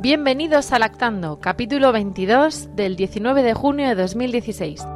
Bienvenidos 0.00 0.70
a 0.70 0.78
Lactando, 0.78 1.40
capítulo 1.40 1.90
22 1.90 2.76
del 2.76 2.94
19 2.94 3.42
de 3.42 3.52
junio 3.52 3.88
de 3.88 3.96
2016. 3.96 4.86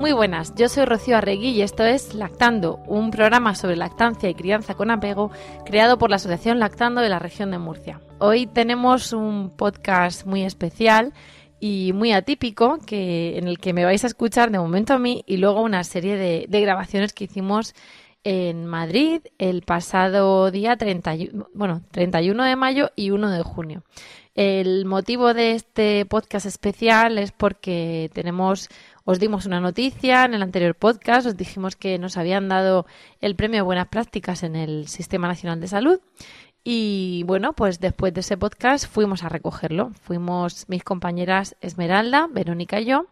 Muy 0.00 0.12
buenas, 0.12 0.54
yo 0.54 0.70
soy 0.70 0.86
Rocío 0.86 1.18
Arregui 1.18 1.50
y 1.50 1.60
esto 1.60 1.84
es 1.84 2.14
Lactando, 2.14 2.80
un 2.86 3.10
programa 3.10 3.54
sobre 3.54 3.76
lactancia 3.76 4.30
y 4.30 4.34
crianza 4.34 4.74
con 4.74 4.90
apego 4.90 5.30
creado 5.66 5.98
por 5.98 6.08
la 6.08 6.16
Asociación 6.16 6.58
Lactando 6.58 7.02
de 7.02 7.10
la 7.10 7.18
región 7.18 7.50
de 7.50 7.58
Murcia. 7.58 8.00
Hoy 8.20 8.46
tenemos 8.46 9.12
un 9.12 9.50
podcast 9.50 10.24
muy 10.24 10.44
especial 10.44 11.12
y 11.64 11.92
muy 11.92 12.10
atípico 12.10 12.80
que, 12.84 13.38
en 13.38 13.46
el 13.46 13.60
que 13.60 13.72
me 13.72 13.84
vais 13.84 14.02
a 14.02 14.08
escuchar 14.08 14.50
de 14.50 14.58
momento 14.58 14.94
a 14.94 14.98
mí 14.98 15.22
y 15.28 15.36
luego 15.36 15.62
una 15.62 15.84
serie 15.84 16.16
de, 16.16 16.46
de 16.48 16.60
grabaciones 16.60 17.12
que 17.12 17.22
hicimos 17.22 17.76
en 18.24 18.66
Madrid 18.66 19.20
el 19.38 19.62
pasado 19.62 20.50
día 20.50 20.76
31, 20.76 21.50
bueno, 21.54 21.82
31 21.92 22.42
de 22.42 22.56
mayo 22.56 22.90
y 22.96 23.12
1 23.12 23.30
de 23.30 23.42
junio. 23.44 23.84
El 24.34 24.86
motivo 24.86 25.34
de 25.34 25.52
este 25.52 26.04
podcast 26.04 26.46
especial 26.46 27.16
es 27.18 27.30
porque 27.30 28.10
tenemos 28.12 28.68
os 29.04 29.20
dimos 29.20 29.46
una 29.46 29.60
noticia 29.60 30.24
en 30.24 30.34
el 30.34 30.42
anterior 30.42 30.74
podcast, 30.74 31.28
os 31.28 31.36
dijimos 31.36 31.76
que 31.76 31.96
nos 31.98 32.16
habían 32.16 32.48
dado 32.48 32.86
el 33.20 33.36
premio 33.36 33.64
Buenas 33.64 33.86
Prácticas 33.86 34.42
en 34.42 34.56
el 34.56 34.88
Sistema 34.88 35.28
Nacional 35.28 35.60
de 35.60 35.68
Salud 35.68 36.00
y 36.64 37.24
bueno, 37.26 37.54
pues 37.54 37.80
después 37.80 38.14
de 38.14 38.20
ese 38.20 38.36
podcast 38.36 38.86
fuimos 38.86 39.24
a 39.24 39.28
recogerlo. 39.28 39.92
Fuimos 40.02 40.68
mis 40.68 40.84
compañeras 40.84 41.56
Esmeralda, 41.60 42.28
Verónica 42.30 42.80
y 42.80 42.84
yo 42.84 43.06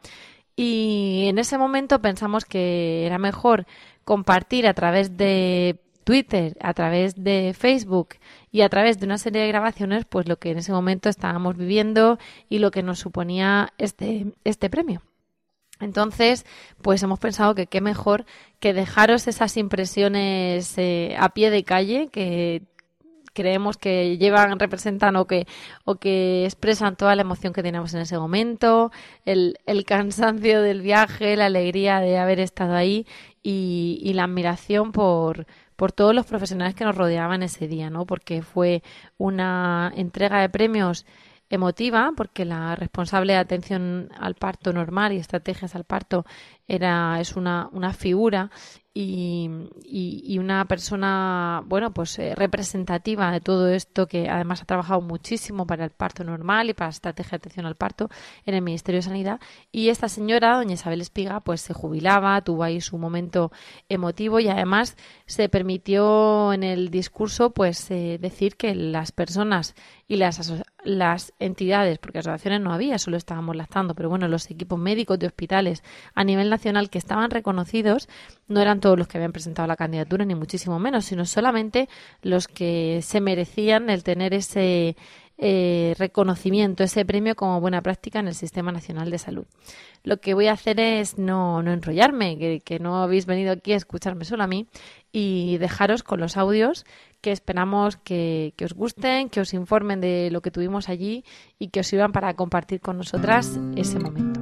y 0.63 1.25
en 1.29 1.39
ese 1.39 1.57
momento 1.57 2.03
pensamos 2.03 2.45
que 2.45 3.07
era 3.07 3.19
mejor 3.19 3.67
compartir 4.05 4.67
a 4.67 4.75
través 4.75 5.17
de 5.17 5.81
Twitter, 6.05 6.55
a 6.61 6.75
través 6.75 7.15
de 7.23 7.55
Facebook 7.59 8.17
y 8.53 8.61
a 8.61 8.69
través 8.69 8.99
de 9.01 9.07
una 9.07 9.17
serie 9.17 9.41
de 9.41 9.49
grabaciones, 9.49 10.05
pues 10.05 10.29
lo 10.29 10.39
que 10.39 10.51
en 10.51 10.59
ese 10.59 10.73
momento 10.73 11.09
estábamos 11.09 11.57
viviendo 11.57 12.19
y 12.51 12.59
lo 12.59 12.71
que 12.71 12.83
nos 12.83 12.99
suponía 12.99 13.73
este, 13.79 14.35
este 14.45 14.69
premio. 14.69 15.03
Entonces, 15.81 16.45
pues 16.83 17.03
hemos 17.03 17.19
pensado 17.19 17.55
que 17.55 17.67
qué 17.67 17.81
mejor 17.81 18.27
que 18.59 18.75
dejaros 18.75 19.27
esas 19.29 19.57
impresiones 19.57 20.77
eh, 20.77 21.17
a 21.19 21.31
pie 21.31 21.51
de 21.51 21.65
calle 21.65 22.09
que 22.13 22.63
creemos 23.41 23.79
que 23.79 24.19
llevan, 24.19 24.59
representan 24.59 25.17
o 25.17 25.27
que, 25.27 25.47
o 25.85 25.95
que 25.97 26.45
expresan 26.45 26.97
toda 26.97 27.17
la 27.17 27.23
emoción 27.23 27.53
que 27.55 27.63
teníamos 27.63 27.95
en 27.95 28.01
ese 28.01 28.19
momento, 28.19 28.93
el, 29.25 29.59
el 29.67 29.85
cansancio 29.85 30.61
del 30.61 30.83
viaje, 30.83 31.37
la 31.37 31.47
alegría 31.47 32.01
de 32.01 32.19
haber 32.19 32.41
estado 32.41 32.75
ahí 32.75 33.07
y, 33.43 33.99
y 34.03 34.13
la 34.13 34.25
admiración 34.25 34.93
por, 34.93 35.47
por 35.77 35.93
todos 35.93 36.15
los 36.15 36.27
profesionales 36.27 36.75
que 36.75 36.85
nos 36.85 36.95
rodeaban 36.95 37.43
ese 37.43 37.67
día, 37.67 37.89
¿no? 37.89 38.05
Porque 38.05 38.43
fue 38.43 38.83
una 39.17 39.91
entrega 39.97 40.43
de 40.43 40.51
premios 40.51 41.07
emotiva, 41.51 42.13
porque 42.17 42.45
la 42.45 42.77
responsable 42.77 43.35
de 43.35 43.41
atención 43.41 44.09
al 44.19 44.37
parto 44.37 44.73
normal 44.73 45.13
y 45.13 45.17
estrategias 45.17 45.75
al 45.75 45.85
parto 45.85 46.25
era, 46.69 47.21
es 47.21 47.35
una, 47.37 47.69
una 47.73 47.93
figura 47.93 48.51
y, 48.93 49.49
y, 49.85 50.39
una 50.39 50.65
persona, 50.65 51.63
bueno, 51.65 51.93
pues 51.93 52.19
eh, 52.19 52.35
representativa 52.35 53.31
de 53.31 53.41
todo 53.41 53.69
esto 53.69 54.09
que 54.09 54.29
además 54.29 54.63
ha 54.63 54.65
trabajado 54.65 55.01
muchísimo 55.01 55.65
para 55.65 55.85
el 55.85 55.91
parto 55.91 56.25
normal 56.25 56.71
y 56.71 56.75
para 56.75 56.89
la 56.89 56.95
estrategia 56.95 57.31
de 57.31 57.37
atención 57.37 57.67
al 57.67 57.77
parto 57.77 58.09
en 58.47 58.55
el 58.55 58.63
Ministerio 58.63 58.99
de 58.99 59.03
Sanidad. 59.03 59.41
Y 59.71 59.91
esta 59.91 60.09
señora, 60.09 60.57
doña 60.57 60.75
Isabel 60.75 61.01
Espiga, 61.01 61.41
pues 61.41 61.61
se 61.61 61.73
jubilaba, 61.73 62.41
tuvo 62.43 62.65
ahí 62.65 62.81
su 62.81 62.99
momento 62.99 63.53
emotivo 63.89 64.41
y 64.41 64.49
además 64.49 64.97
se 65.27 65.49
permitió 65.49 66.53
en 66.53 66.65
el 66.65 66.91
discurso, 66.91 67.51
pues 67.51 67.91
eh, 67.93 68.19
decir 68.21 68.57
que 68.57 68.75
las 68.75 69.13
personas 69.13 69.77
y 70.09 70.17
las, 70.17 70.65
las 70.85 71.33
entidades, 71.39 71.99
porque 71.99 72.19
asociaciones 72.19 72.61
no 72.61 72.73
había, 72.73 72.99
solo 72.99 73.17
estábamos 73.17 73.57
lactando, 73.57 73.95
pero 73.95 74.09
bueno, 74.09 74.29
los 74.29 74.51
equipos 74.51 74.79
médicos 74.79 75.19
de 75.19 75.27
hospitales 75.27 75.83
a 76.15 76.25
nivel 76.25 76.51
nacional 76.51 76.91
que 76.91 76.99
estaban 76.99 77.31
reconocidos 77.31 78.09
no 78.49 78.61
eran 78.61 78.81
todos 78.81 78.99
los 78.99 79.09
que 79.09 79.19
habían 79.19 79.33
presentado 79.33 79.69
la 79.69 79.77
candidatura, 79.77 80.25
ni 80.25 80.35
muchísimo 80.35 80.79
menos, 80.79 81.05
sino 81.05 81.25
solamente 81.25 81.89
los 82.23 82.49
que 82.49 83.01
se 83.03 83.21
merecían 83.21 83.91
el 83.91 84.03
tener 84.03 84.35
ese 84.35 84.97
eh, 85.43 85.95
reconocimiento, 85.99 86.85
ese 86.85 87.07
premio 87.07 87.35
como 87.35 87.63
buena 87.63 87.81
práctica 87.81 88.21
en 88.21 88.29
el 88.29 88.35
Sistema 88.35 88.73
Nacional 88.73 89.11
de 89.11 89.17
Salud. 89.17 89.47
Lo 90.05 90.21
que 90.21 90.35
voy 90.35 90.49
a 90.49 90.53
hacer 90.53 90.79
es 90.79 91.17
no, 91.17 91.63
no 91.63 91.73
enrollarme, 91.73 92.61
que, 92.63 92.79
no 92.79 93.03
habéis 93.03 93.25
venido 93.25 93.51
aquí 93.51 93.73
a 93.73 93.77
escucharme 93.77 94.27
solo 94.27 94.45
a 94.45 94.47
mí, 94.47 94.67
y 95.13 95.57
dejaros 95.57 96.03
con 96.03 96.21
los 96.21 96.37
audios 96.37 96.85
que 97.23 97.33
esperamos 97.33 97.97
que, 97.97 98.53
que, 98.57 98.67
os 98.67 98.75
gusten, 98.75 99.31
que 99.31 99.41
os 99.41 99.55
informen 99.55 100.03
de 100.03 100.29
lo 100.31 100.43
que 100.43 100.51
tuvimos 100.51 100.91
allí 100.91 101.25
y 101.59 101.69
que 101.69 101.81
os 101.81 101.87
sirvan 101.87 102.13
para 102.13 102.35
compartir 102.35 102.81
con 102.81 102.99
nosotras 102.99 103.59
ese 103.77 103.99
momento. 103.99 104.41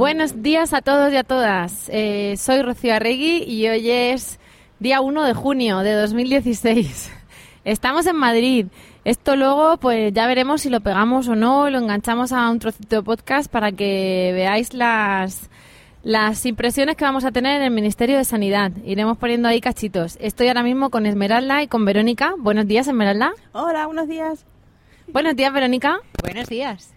Buenos 0.00 0.42
días 0.42 0.72
a 0.72 0.80
todos 0.80 1.12
y 1.12 1.16
a 1.16 1.24
todas. 1.24 1.90
Eh, 1.92 2.34
soy 2.38 2.62
Rocío 2.62 2.94
Arregui 2.94 3.44
y 3.46 3.68
hoy 3.68 3.90
es 3.90 4.39
día 4.80 5.02
1 5.02 5.24
de 5.24 5.34
junio 5.34 5.80
de 5.80 5.92
2016. 5.92 7.12
Estamos 7.64 8.06
en 8.06 8.16
Madrid. 8.16 8.66
Esto 9.04 9.36
luego, 9.36 9.76
pues 9.76 10.12
ya 10.12 10.26
veremos 10.26 10.62
si 10.62 10.70
lo 10.70 10.80
pegamos 10.80 11.28
o 11.28 11.36
no, 11.36 11.68
lo 11.68 11.78
enganchamos 11.78 12.32
a 12.32 12.50
un 12.50 12.58
trocito 12.58 12.96
de 12.96 13.02
podcast 13.02 13.50
para 13.50 13.72
que 13.72 14.30
veáis 14.34 14.72
las, 14.72 15.50
las 16.02 16.46
impresiones 16.46 16.96
que 16.96 17.04
vamos 17.04 17.26
a 17.26 17.30
tener 17.30 17.56
en 17.56 17.62
el 17.62 17.70
Ministerio 17.70 18.16
de 18.16 18.24
Sanidad. 18.24 18.72
Iremos 18.84 19.18
poniendo 19.18 19.48
ahí 19.48 19.60
cachitos. 19.60 20.16
Estoy 20.18 20.48
ahora 20.48 20.62
mismo 20.62 20.88
con 20.88 21.04
Esmeralda 21.04 21.62
y 21.62 21.68
con 21.68 21.84
Verónica. 21.84 22.34
Buenos 22.38 22.66
días, 22.66 22.88
Esmeralda. 22.88 23.32
Hola, 23.52 23.86
buenos 23.86 24.08
días. 24.08 24.46
Buenos 25.08 25.36
días, 25.36 25.52
Verónica. 25.52 26.00
Buenos 26.22 26.48
días. 26.48 26.94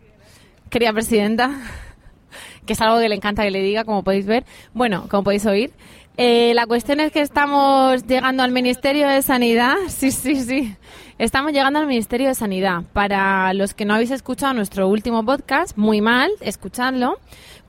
Querida 0.69 0.93
presidenta 0.93 1.51
que 2.65 2.73
es 2.73 2.81
algo 2.81 2.99
que 2.99 3.09
le 3.09 3.15
encanta 3.15 3.43
que 3.43 3.51
le 3.51 3.61
diga, 3.61 3.83
como 3.83 4.03
podéis 4.03 4.25
ver. 4.25 4.45
Bueno, 4.73 5.07
como 5.09 5.23
podéis 5.23 5.45
oír. 5.45 5.71
Eh, 6.15 6.53
la 6.53 6.67
cuestión 6.67 6.99
es 6.99 7.11
que 7.11 7.21
estamos 7.21 8.05
llegando 8.05 8.43
al 8.43 8.51
Ministerio 8.51 9.07
de 9.07 9.21
Sanidad. 9.21 9.75
Sí, 9.87 10.11
sí, 10.11 10.35
sí. 10.41 10.75
Estamos 11.17 11.53
llegando 11.53 11.79
al 11.79 11.87
Ministerio 11.87 12.27
de 12.27 12.35
Sanidad. 12.35 12.83
Para 12.93 13.53
los 13.53 13.73
que 13.73 13.85
no 13.85 13.95
habéis 13.95 14.11
escuchado 14.11 14.53
nuestro 14.53 14.87
último 14.87 15.25
podcast, 15.25 15.77
muy 15.77 16.01
mal, 16.01 16.31
escuchadlo, 16.41 17.19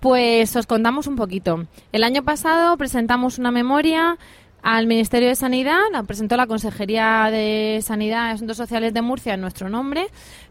pues 0.00 0.54
os 0.56 0.66
contamos 0.66 1.06
un 1.06 1.16
poquito. 1.16 1.66
El 1.92 2.04
año 2.04 2.22
pasado 2.22 2.76
presentamos 2.76 3.38
una 3.38 3.50
memoria 3.50 4.18
al 4.62 4.86
Ministerio 4.86 5.28
de 5.28 5.34
Sanidad, 5.34 5.78
la 5.92 6.02
presentó 6.04 6.36
la 6.36 6.46
Consejería 6.46 7.28
de 7.30 7.80
Sanidad 7.82 8.28
y 8.28 8.32
Asuntos 8.32 8.56
Sociales 8.56 8.94
de 8.94 9.02
Murcia 9.02 9.34
en 9.34 9.42
nuestro 9.42 9.68
nombre, 9.68 10.06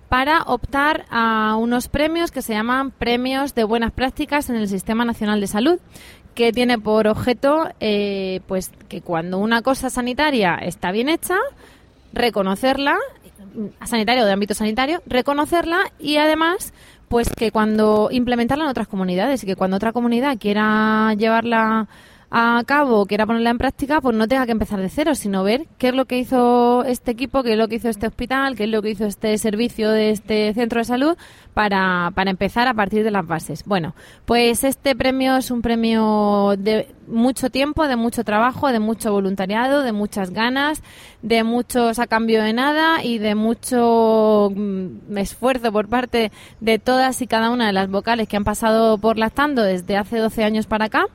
para 0.07 0.43
optar 0.43 1.05
a 1.09 1.55
unos 1.55 1.87
premios 1.87 2.29
que 2.29 2.43
se 2.43 2.53
llaman 2.53 2.91
Premios 2.91 3.55
de 3.55 3.63
Buenas 3.63 3.91
Prácticas 3.91 4.51
en 4.51 4.55
el 4.55 4.67
Sistema 4.67 5.03
Nacional 5.03 5.41
de 5.41 5.47
Salud, 5.47 5.79
que 6.33 6.51
tiene 6.51 6.79
por 6.79 7.07
objeto 7.07 7.69
eh, 7.79 8.41
pues 8.47 8.71
que 8.89 9.01
cuando 9.01 9.37
una 9.37 9.61
cosa 9.61 9.89
sanitaria 9.89 10.55
está 10.55 10.91
bien 10.91 11.09
hecha, 11.09 11.37
reconocerla, 12.13 12.97
sanitaria 13.85 14.23
o 14.23 14.25
de 14.25 14.33
ámbito 14.33 14.53
sanitario, 14.53 15.01
reconocerla 15.05 15.91
y 15.99 16.17
además 16.17 16.73
pues 17.07 17.29
que 17.29 17.51
cuando 17.51 18.09
implementarla 18.11 18.63
en 18.63 18.69
otras 18.71 18.87
comunidades 18.87 19.43
y 19.43 19.45
que 19.45 19.55
cuando 19.55 19.77
otra 19.77 19.91
comunidad 19.91 20.37
quiera 20.39 21.13
llevarla 21.15 21.87
a 22.35 22.63
cabo, 22.65 23.05
quiera 23.05 23.27
ponerla 23.27 23.51
en 23.51 23.59
práctica, 23.59 24.01
pues 24.01 24.17
no 24.17 24.27
tenga 24.27 24.47
que 24.47 24.53
empezar 24.53 24.79
de 24.79 24.89
cero, 24.89 25.13
sino 25.13 25.43
ver 25.43 25.67
qué 25.77 25.89
es 25.89 25.93
lo 25.93 26.05
que 26.05 26.17
hizo 26.17 26.83
este 26.83 27.11
equipo, 27.11 27.43
qué 27.43 27.51
es 27.51 27.59
lo 27.59 27.67
que 27.67 27.75
hizo 27.75 27.89
este 27.89 28.07
hospital, 28.07 28.55
qué 28.55 28.63
es 28.63 28.71
lo 28.71 28.81
que 28.81 28.89
hizo 28.89 29.05
este 29.05 29.37
servicio 29.37 29.91
de 29.91 30.09
este 30.09 30.51
centro 30.55 30.79
de 30.79 30.85
salud 30.85 31.15
para, 31.53 32.11
para 32.15 32.31
empezar 32.31 32.67
a 32.67 32.73
partir 32.73 33.03
de 33.03 33.11
las 33.11 33.27
bases. 33.27 33.63
Bueno, 33.65 33.93
pues 34.25 34.63
este 34.63 34.95
premio 34.95 35.37
es 35.37 35.51
un 35.51 35.61
premio 35.61 36.55
de 36.57 36.87
mucho 37.07 37.49
tiempo, 37.49 37.87
de 37.87 37.95
mucho 37.95 38.23
trabajo, 38.23 38.71
de 38.71 38.79
mucho 38.79 39.11
voluntariado, 39.11 39.83
de 39.83 39.91
muchas 39.91 40.31
ganas, 40.31 40.81
de 41.21 41.43
muchos 41.43 41.99
a 41.99 42.07
cambio 42.07 42.43
de 42.43 42.53
nada 42.53 43.03
y 43.03 43.17
de 43.17 43.35
mucho 43.35 44.51
mm, 44.55 45.17
esfuerzo 45.17 45.71
por 45.71 45.87
parte 45.87 46.31
de 46.59 46.79
todas 46.79 47.21
y 47.21 47.27
cada 47.27 47.49
una 47.49 47.67
de 47.67 47.73
las 47.73 47.89
vocales 47.89 48.27
que 48.27 48.37
han 48.37 48.43
pasado 48.43 48.97
por 48.97 49.17
Lactando 49.17 49.63
desde 49.63 49.97
hace 49.97 50.17
12 50.17 50.43
años 50.43 50.65
para 50.65 50.85
acá. 50.85 51.05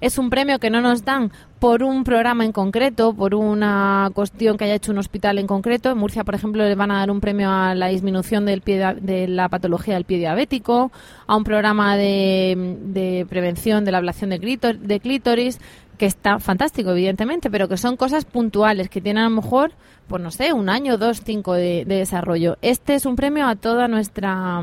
Es 0.00 0.18
un 0.18 0.30
premio 0.30 0.58
que 0.58 0.67
no 0.70 0.80
nos 0.80 1.04
dan 1.04 1.30
por 1.58 1.82
un 1.82 2.04
programa 2.04 2.44
en 2.44 2.52
concreto, 2.52 3.12
por 3.12 3.34
una 3.34 4.10
cuestión 4.14 4.56
que 4.56 4.64
haya 4.64 4.74
hecho 4.74 4.92
un 4.92 4.98
hospital 4.98 5.38
en 5.38 5.46
concreto. 5.46 5.90
En 5.90 5.98
Murcia, 5.98 6.24
por 6.24 6.34
ejemplo, 6.34 6.64
le 6.64 6.74
van 6.74 6.90
a 6.90 6.98
dar 6.98 7.10
un 7.10 7.20
premio 7.20 7.50
a 7.50 7.74
la 7.74 7.88
disminución 7.88 8.46
del 8.46 8.60
pie 8.60 8.94
de 9.00 9.28
la 9.28 9.48
patología 9.48 9.94
del 9.94 10.04
pie 10.04 10.18
diabético, 10.18 10.92
a 11.26 11.36
un 11.36 11.44
programa 11.44 11.96
de, 11.96 13.26
prevención 13.28 13.84
de 13.84 13.92
la 13.92 13.98
ablación 13.98 14.30
de, 14.30 15.00
clítoris, 15.00 15.58
que 15.96 16.06
está 16.06 16.38
fantástico, 16.38 16.92
evidentemente, 16.92 17.50
pero 17.50 17.68
que 17.68 17.76
son 17.76 17.96
cosas 17.96 18.24
puntuales, 18.24 18.88
que 18.88 19.00
tienen 19.00 19.24
a 19.24 19.28
lo 19.28 19.34
mejor, 19.34 19.72
pues 20.06 20.22
no 20.22 20.30
sé, 20.30 20.52
un 20.52 20.68
año, 20.68 20.96
dos, 20.96 21.22
cinco 21.24 21.54
de, 21.54 21.84
de 21.84 21.96
desarrollo. 21.96 22.56
Este 22.62 22.94
es 22.94 23.04
un 23.04 23.16
premio 23.16 23.48
a 23.48 23.56
toda 23.56 23.88
nuestra 23.88 24.62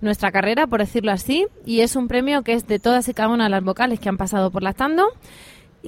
nuestra 0.00 0.30
carrera, 0.30 0.66
por 0.66 0.80
decirlo 0.80 1.12
así, 1.12 1.46
y 1.66 1.80
es 1.80 1.96
un 1.96 2.08
premio 2.08 2.42
que 2.42 2.52
es 2.52 2.66
de 2.66 2.78
todas 2.78 3.08
y 3.08 3.14
cada 3.14 3.30
una 3.30 3.44
de 3.44 3.50
las 3.50 3.64
vocales 3.64 4.00
que 4.00 4.08
han 4.08 4.16
pasado 4.16 4.50
por 4.50 4.62
Lactando 4.62 5.08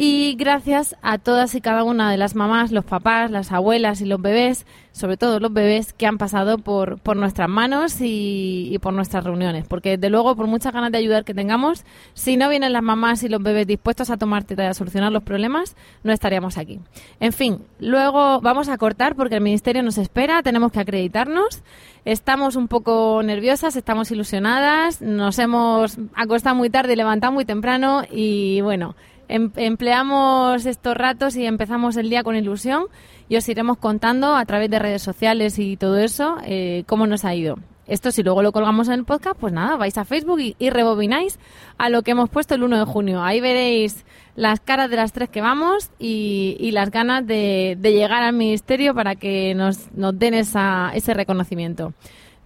y 0.02 0.34
gracias 0.34 0.96
a 1.02 1.18
todas 1.18 1.54
y 1.54 1.60
cada 1.60 1.84
una 1.84 2.10
de 2.10 2.16
las 2.16 2.34
mamás, 2.34 2.72
los 2.72 2.86
papás, 2.86 3.30
las 3.30 3.52
abuelas 3.52 4.00
y 4.00 4.06
los 4.06 4.18
bebés, 4.18 4.64
sobre 4.92 5.18
todo 5.18 5.40
los 5.40 5.52
bebés 5.52 5.92
que 5.92 6.06
han 6.06 6.16
pasado 6.16 6.56
por, 6.56 6.98
por 7.00 7.18
nuestras 7.18 7.50
manos 7.50 7.96
y, 8.00 8.78
por 8.80 8.94
nuestras 8.94 9.24
reuniones. 9.24 9.66
Porque 9.68 9.98
desde 9.98 10.08
luego, 10.08 10.34
por 10.36 10.46
muchas 10.46 10.72
ganas 10.72 10.90
de 10.90 10.96
ayudar 10.96 11.26
que 11.26 11.34
tengamos, 11.34 11.84
si 12.14 12.38
no 12.38 12.48
vienen 12.48 12.72
las 12.72 12.82
mamás 12.82 13.22
y 13.24 13.28
los 13.28 13.42
bebés 13.42 13.66
dispuestos 13.66 14.08
a 14.08 14.16
tomar 14.16 14.46
y 14.48 14.58
a 14.62 14.72
solucionar 14.72 15.12
los 15.12 15.22
problemas, 15.22 15.76
no 16.02 16.14
estaríamos 16.14 16.56
aquí. 16.56 16.80
En 17.20 17.34
fin, 17.34 17.58
luego 17.78 18.40
vamos 18.40 18.70
a 18.70 18.78
cortar 18.78 19.16
porque 19.16 19.34
el 19.34 19.42
Ministerio 19.42 19.82
nos 19.82 19.98
espera, 19.98 20.42
tenemos 20.42 20.72
que 20.72 20.80
acreditarnos. 20.80 21.62
Estamos 22.06 22.56
un 22.56 22.68
poco 22.68 23.20
nerviosas, 23.22 23.76
estamos 23.76 24.10
ilusionadas, 24.10 25.02
nos 25.02 25.38
hemos 25.38 25.98
acostado 26.14 26.56
muy 26.56 26.70
tarde 26.70 26.94
y 26.94 26.96
levantado 26.96 27.34
muy 27.34 27.44
temprano 27.44 28.04
y 28.10 28.62
bueno, 28.62 28.96
Em, 29.30 29.52
empleamos 29.54 30.66
estos 30.66 30.96
ratos 30.96 31.36
y 31.36 31.46
empezamos 31.46 31.96
el 31.96 32.10
día 32.10 32.24
con 32.24 32.34
ilusión 32.34 32.86
y 33.28 33.36
os 33.36 33.48
iremos 33.48 33.78
contando 33.78 34.34
a 34.34 34.44
través 34.44 34.68
de 34.68 34.80
redes 34.80 35.02
sociales 35.02 35.56
y 35.60 35.76
todo 35.76 35.98
eso 35.98 36.38
eh, 36.44 36.82
cómo 36.88 37.06
nos 37.06 37.24
ha 37.24 37.32
ido. 37.32 37.56
Esto 37.86 38.10
si 38.10 38.24
luego 38.24 38.42
lo 38.42 38.50
colgamos 38.50 38.88
en 38.88 38.94
el 38.94 39.04
podcast, 39.04 39.38
pues 39.38 39.52
nada, 39.52 39.76
vais 39.76 39.96
a 39.98 40.04
Facebook 40.04 40.40
y, 40.40 40.70
rebobináis 40.70 41.38
a 41.78 41.90
lo 41.90 42.02
que 42.02 42.10
hemos 42.10 42.28
puesto 42.28 42.56
el 42.56 42.64
1 42.64 42.78
de 42.80 42.84
junio. 42.84 43.22
Ahí 43.22 43.40
veréis 43.40 44.04
las 44.34 44.58
caras 44.58 44.90
de 44.90 44.96
las 44.96 45.12
tres 45.12 45.28
que 45.28 45.40
vamos 45.40 45.90
y, 46.00 46.68
las 46.72 46.90
ganas 46.90 47.24
de, 47.24 47.78
llegar 47.80 48.24
al 48.24 48.34
ministerio 48.34 48.94
para 48.96 49.14
que 49.14 49.54
nos, 49.54 49.92
nos 49.92 50.18
den 50.18 50.34
esa, 50.34 50.90
ese 50.92 51.14
reconocimiento. 51.14 51.94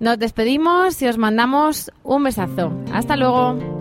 Nos 0.00 0.18
despedimos 0.18 1.00
y 1.00 1.06
os 1.06 1.16
mandamos 1.16 1.90
un 2.02 2.24
besazo. 2.24 2.72
Hasta 2.92 3.16
luego. 3.16 3.73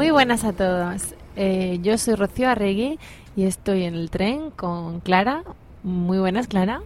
Muy 0.00 0.12
buenas 0.12 0.44
a 0.44 0.54
todos. 0.54 1.14
Eh, 1.36 1.78
yo 1.82 1.98
soy 1.98 2.14
Rocío 2.14 2.48
Arregui 2.48 2.98
y 3.36 3.44
estoy 3.44 3.82
en 3.82 3.92
el 3.94 4.08
tren 4.08 4.50
con 4.50 5.00
Clara. 5.00 5.44
Muy 5.82 6.18
buenas, 6.18 6.48
Clara. 6.48 6.80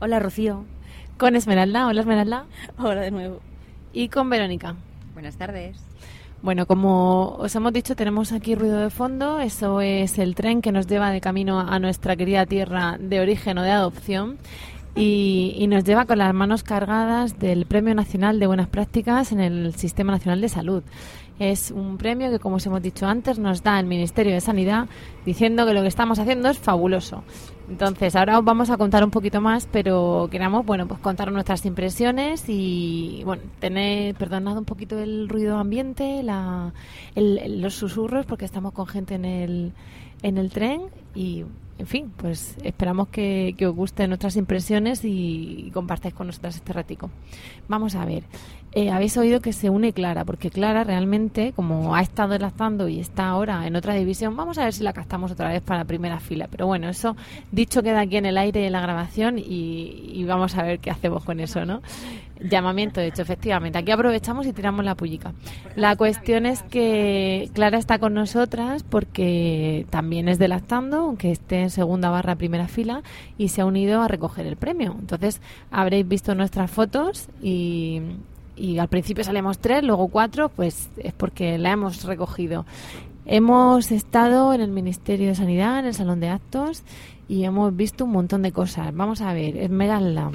Hola, 0.00 0.18
Rocío. 0.18 0.66
Con 1.16 1.34
Esmeralda. 1.34 1.86
Hola, 1.86 2.02
Esmeralda. 2.02 2.44
Hola 2.76 3.00
de 3.00 3.10
nuevo. 3.10 3.40
Y 3.94 4.10
con 4.10 4.28
Verónica. 4.28 4.76
Buenas 5.14 5.38
tardes. 5.38 5.78
Bueno, 6.42 6.66
como 6.66 7.36
os 7.36 7.56
hemos 7.56 7.72
dicho, 7.72 7.96
tenemos 7.96 8.32
aquí 8.32 8.54
ruido 8.54 8.80
de 8.80 8.90
fondo. 8.90 9.40
Eso 9.40 9.80
es 9.80 10.18
el 10.18 10.34
tren 10.34 10.60
que 10.60 10.70
nos 10.70 10.86
lleva 10.86 11.10
de 11.10 11.22
camino 11.22 11.60
a 11.60 11.78
nuestra 11.78 12.16
querida 12.16 12.44
tierra 12.44 12.98
de 13.00 13.20
origen 13.20 13.56
o 13.56 13.62
de 13.62 13.70
adopción. 13.70 14.36
Y, 14.94 15.54
y, 15.56 15.68
nos 15.68 15.84
lleva 15.84 16.06
con 16.06 16.18
las 16.18 16.34
manos 16.34 16.64
cargadas 16.64 17.38
del 17.38 17.66
Premio 17.66 17.94
Nacional 17.94 18.40
de 18.40 18.46
Buenas 18.48 18.66
Prácticas 18.66 19.30
en 19.30 19.38
el 19.38 19.74
Sistema 19.74 20.12
Nacional 20.12 20.40
de 20.40 20.48
Salud. 20.48 20.82
Es 21.38 21.70
un 21.70 21.98
premio 21.98 22.30
que, 22.30 22.38
como 22.38 22.56
os 22.56 22.66
hemos 22.66 22.82
dicho 22.82 23.06
antes, 23.06 23.38
nos 23.38 23.62
da 23.62 23.78
el 23.78 23.86
Ministerio 23.86 24.32
de 24.32 24.40
Sanidad 24.40 24.88
diciendo 25.24 25.66
que 25.66 25.72
lo 25.72 25.82
que 25.82 25.88
estamos 25.88 26.18
haciendo 26.18 26.48
es 26.48 26.58
fabuloso. 26.58 27.22
Entonces, 27.68 28.16
ahora 28.16 28.38
os 28.38 28.44
vamos 28.44 28.70
a 28.70 28.76
contar 28.76 29.04
un 29.04 29.10
poquito 29.10 29.40
más, 29.40 29.68
pero 29.70 30.28
queremos, 30.30 30.64
bueno, 30.64 30.88
pues 30.88 31.00
contar 31.00 31.30
nuestras 31.30 31.64
impresiones 31.66 32.44
y, 32.48 33.22
bueno, 33.24 33.42
tener, 33.60 34.14
perdonad 34.14 34.56
un 34.56 34.64
poquito 34.64 34.98
el 34.98 35.28
ruido 35.28 35.58
ambiente, 35.58 36.22
la, 36.22 36.72
los 37.14 37.74
susurros, 37.74 38.26
porque 38.26 38.46
estamos 38.46 38.72
con 38.72 38.86
gente 38.86 39.14
en 39.14 39.24
el, 39.24 39.72
en 40.22 40.38
el 40.38 40.50
tren 40.50 40.82
y 41.14 41.44
en 41.78 41.86
fin, 41.86 42.12
pues 42.16 42.56
esperamos 42.64 43.08
que, 43.08 43.54
os 43.64 43.74
gusten 43.74 44.10
nuestras 44.10 44.36
impresiones 44.36 45.04
y, 45.04 45.70
compartáis 45.72 46.12
con 46.12 46.26
nosotras 46.26 46.56
este 46.56 46.72
ratico. 46.72 47.08
Vamos 47.68 47.94
a 47.94 48.04
ver, 48.04 48.24
eh, 48.72 48.90
habéis 48.90 49.16
oído 49.16 49.40
que 49.40 49.52
se 49.52 49.70
une 49.70 49.92
Clara, 49.92 50.24
porque 50.24 50.50
Clara 50.50 50.82
realmente, 50.82 51.52
como 51.54 51.94
ha 51.94 52.00
estado 52.00 52.34
enlazando 52.34 52.88
y 52.88 52.98
está 52.98 53.28
ahora 53.28 53.64
en 53.66 53.76
otra 53.76 53.94
división, 53.94 54.36
vamos 54.36 54.58
a 54.58 54.64
ver 54.64 54.72
si 54.72 54.82
la 54.82 54.92
captamos 54.92 55.30
otra 55.30 55.50
vez 55.50 55.62
para 55.62 55.84
primera 55.84 56.18
fila. 56.18 56.48
Pero 56.50 56.66
bueno, 56.66 56.88
eso 56.88 57.16
dicho 57.52 57.82
queda 57.84 58.00
aquí 58.00 58.16
en 58.16 58.26
el 58.26 58.38
aire 58.38 58.60
de 58.60 58.70
la 58.70 58.80
grabación 58.80 59.38
y, 59.38 60.10
y 60.12 60.24
vamos 60.24 60.56
a 60.56 60.64
ver 60.64 60.80
qué 60.80 60.90
hacemos 60.90 61.24
con 61.24 61.38
eso, 61.38 61.64
¿no? 61.64 61.80
Llamamiento, 62.40 63.00
hecho, 63.00 63.22
efectivamente. 63.22 63.78
Aquí 63.78 63.90
aprovechamos 63.90 64.46
y 64.46 64.52
tiramos 64.52 64.84
la 64.84 64.94
pullica. 64.94 65.32
La 65.74 65.96
cuestión 65.96 66.46
es 66.46 66.62
que 66.62 67.50
Clara 67.52 67.78
está 67.78 67.98
con 67.98 68.14
nosotras 68.14 68.84
porque 68.84 69.86
también 69.90 70.28
es 70.28 70.38
de 70.38 70.48
lactando, 70.48 70.98
aunque 70.98 71.32
esté 71.32 71.62
en 71.62 71.70
segunda 71.70 72.10
barra 72.10 72.36
primera 72.36 72.68
fila, 72.68 73.02
y 73.38 73.48
se 73.48 73.60
ha 73.60 73.66
unido 73.66 74.02
a 74.02 74.08
recoger 74.08 74.46
el 74.46 74.56
premio. 74.56 74.94
Entonces, 74.98 75.40
habréis 75.70 76.06
visto 76.06 76.34
nuestras 76.34 76.70
fotos 76.70 77.28
y, 77.42 78.02
y 78.56 78.78
al 78.78 78.88
principio 78.88 79.24
salimos 79.24 79.58
tres, 79.58 79.82
luego 79.82 80.08
cuatro, 80.08 80.48
pues 80.48 80.90
es 80.98 81.12
porque 81.12 81.58
la 81.58 81.72
hemos 81.72 82.04
recogido. 82.04 82.66
Hemos 83.26 83.90
estado 83.90 84.54
en 84.54 84.60
el 84.60 84.70
Ministerio 84.70 85.28
de 85.28 85.34
Sanidad, 85.34 85.80
en 85.80 85.86
el 85.86 85.94
Salón 85.94 86.20
de 86.20 86.28
Actos, 86.28 86.82
y 87.28 87.44
hemos 87.44 87.76
visto 87.76 88.04
un 88.04 88.12
montón 88.12 88.42
de 88.42 88.52
cosas. 88.52 88.94
Vamos 88.94 89.20
a 89.20 89.32
ver, 89.34 89.56
Esmeralda 89.56 90.30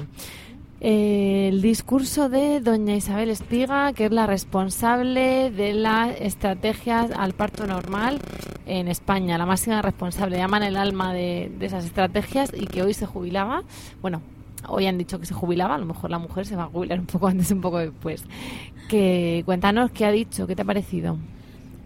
el 0.80 1.62
discurso 1.62 2.28
de 2.28 2.60
doña 2.60 2.94
Isabel 2.94 3.30
Espiga, 3.30 3.92
que 3.92 4.06
es 4.06 4.12
la 4.12 4.26
responsable 4.26 5.50
de 5.50 5.72
las 5.72 6.20
estrategias 6.20 7.10
al 7.10 7.32
parto 7.32 7.66
normal 7.66 8.20
en 8.66 8.88
España, 8.88 9.38
la 9.38 9.46
máxima 9.46 9.82
responsable, 9.82 10.36
llaman 10.36 10.62
el 10.62 10.76
alma 10.76 11.12
de, 11.12 11.50
de 11.58 11.66
esas 11.66 11.84
estrategias 11.84 12.52
y 12.54 12.66
que 12.66 12.82
hoy 12.82 12.94
se 12.94 13.06
jubilaba. 13.06 13.62
Bueno, 14.02 14.20
hoy 14.68 14.86
han 14.86 14.98
dicho 14.98 15.18
que 15.18 15.26
se 15.26 15.34
jubilaba, 15.34 15.74
a 15.74 15.78
lo 15.78 15.86
mejor 15.86 16.10
la 16.10 16.18
mujer 16.18 16.46
se 16.46 16.56
va 16.56 16.64
a 16.64 16.68
jubilar 16.68 16.98
un 16.98 17.06
poco 17.06 17.28
antes, 17.28 17.50
un 17.50 17.60
poco 17.60 17.78
después. 17.78 18.24
Que 18.88 19.42
cuéntanos 19.44 19.90
qué 19.90 20.04
ha 20.06 20.10
dicho, 20.10 20.46
qué 20.46 20.56
te 20.56 20.62
ha 20.62 20.66
parecido. 20.66 21.18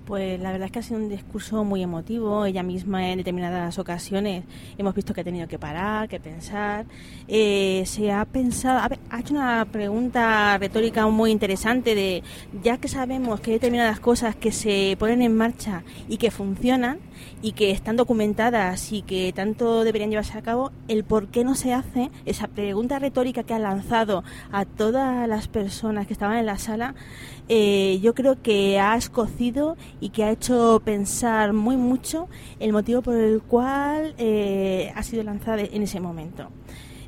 Pues 0.08 0.40
la 0.40 0.52
verdad 0.52 0.64
es 0.64 0.72
que 0.72 0.78
ha 0.78 0.82
sido 0.82 1.00
un 1.00 1.10
discurso 1.10 1.64
muy 1.64 1.82
emotivo. 1.82 2.46
Ella 2.46 2.62
misma 2.62 3.10
en 3.10 3.18
determinadas 3.18 3.78
ocasiones 3.78 4.42
hemos 4.78 4.94
visto 4.94 5.12
que 5.12 5.20
ha 5.20 5.24
tenido 5.24 5.46
que 5.46 5.58
parar, 5.58 6.08
que 6.08 6.18
pensar. 6.18 6.86
Eh, 7.28 7.82
se 7.84 8.10
ha 8.10 8.24
pensado, 8.24 8.80
ha 9.10 9.20
hecho 9.20 9.34
una 9.34 9.66
pregunta 9.70 10.56
retórica 10.56 11.06
muy 11.08 11.30
interesante 11.30 11.94
de, 11.94 12.22
ya 12.62 12.78
que 12.78 12.88
sabemos 12.88 13.40
que 13.40 13.50
hay 13.50 13.56
determinadas 13.56 14.00
cosas 14.00 14.34
que 14.34 14.50
se 14.50 14.96
ponen 14.98 15.20
en 15.20 15.36
marcha 15.36 15.82
y 16.08 16.16
que 16.16 16.30
funcionan 16.30 17.00
y 17.42 17.52
que 17.52 17.70
están 17.70 17.96
documentadas 17.96 18.92
y 18.92 19.02
que 19.02 19.32
tanto 19.32 19.84
deberían 19.84 20.10
llevarse 20.10 20.36
a 20.36 20.42
cabo, 20.42 20.72
el 20.88 21.04
por 21.04 21.28
qué 21.28 21.44
no 21.44 21.54
se 21.54 21.72
hace, 21.72 22.10
esa 22.26 22.48
pregunta 22.48 22.98
retórica 22.98 23.42
que 23.42 23.54
ha 23.54 23.58
lanzado 23.58 24.24
a 24.50 24.64
todas 24.64 25.28
las 25.28 25.48
personas 25.48 26.06
que 26.06 26.12
estaban 26.12 26.38
en 26.38 26.46
la 26.46 26.58
sala, 26.58 26.94
eh, 27.48 27.98
yo 28.02 28.14
creo 28.14 28.40
que 28.42 28.78
ha 28.78 28.96
escocido 28.96 29.76
y 30.00 30.10
que 30.10 30.24
ha 30.24 30.30
hecho 30.30 30.82
pensar 30.84 31.52
muy 31.52 31.76
mucho 31.76 32.28
el 32.60 32.72
motivo 32.72 33.02
por 33.02 33.14
el 33.14 33.40
cual 33.42 34.14
eh, 34.18 34.92
ha 34.94 35.02
sido 35.02 35.22
lanzada 35.22 35.62
en 35.62 35.82
ese 35.82 36.00
momento. 36.00 36.48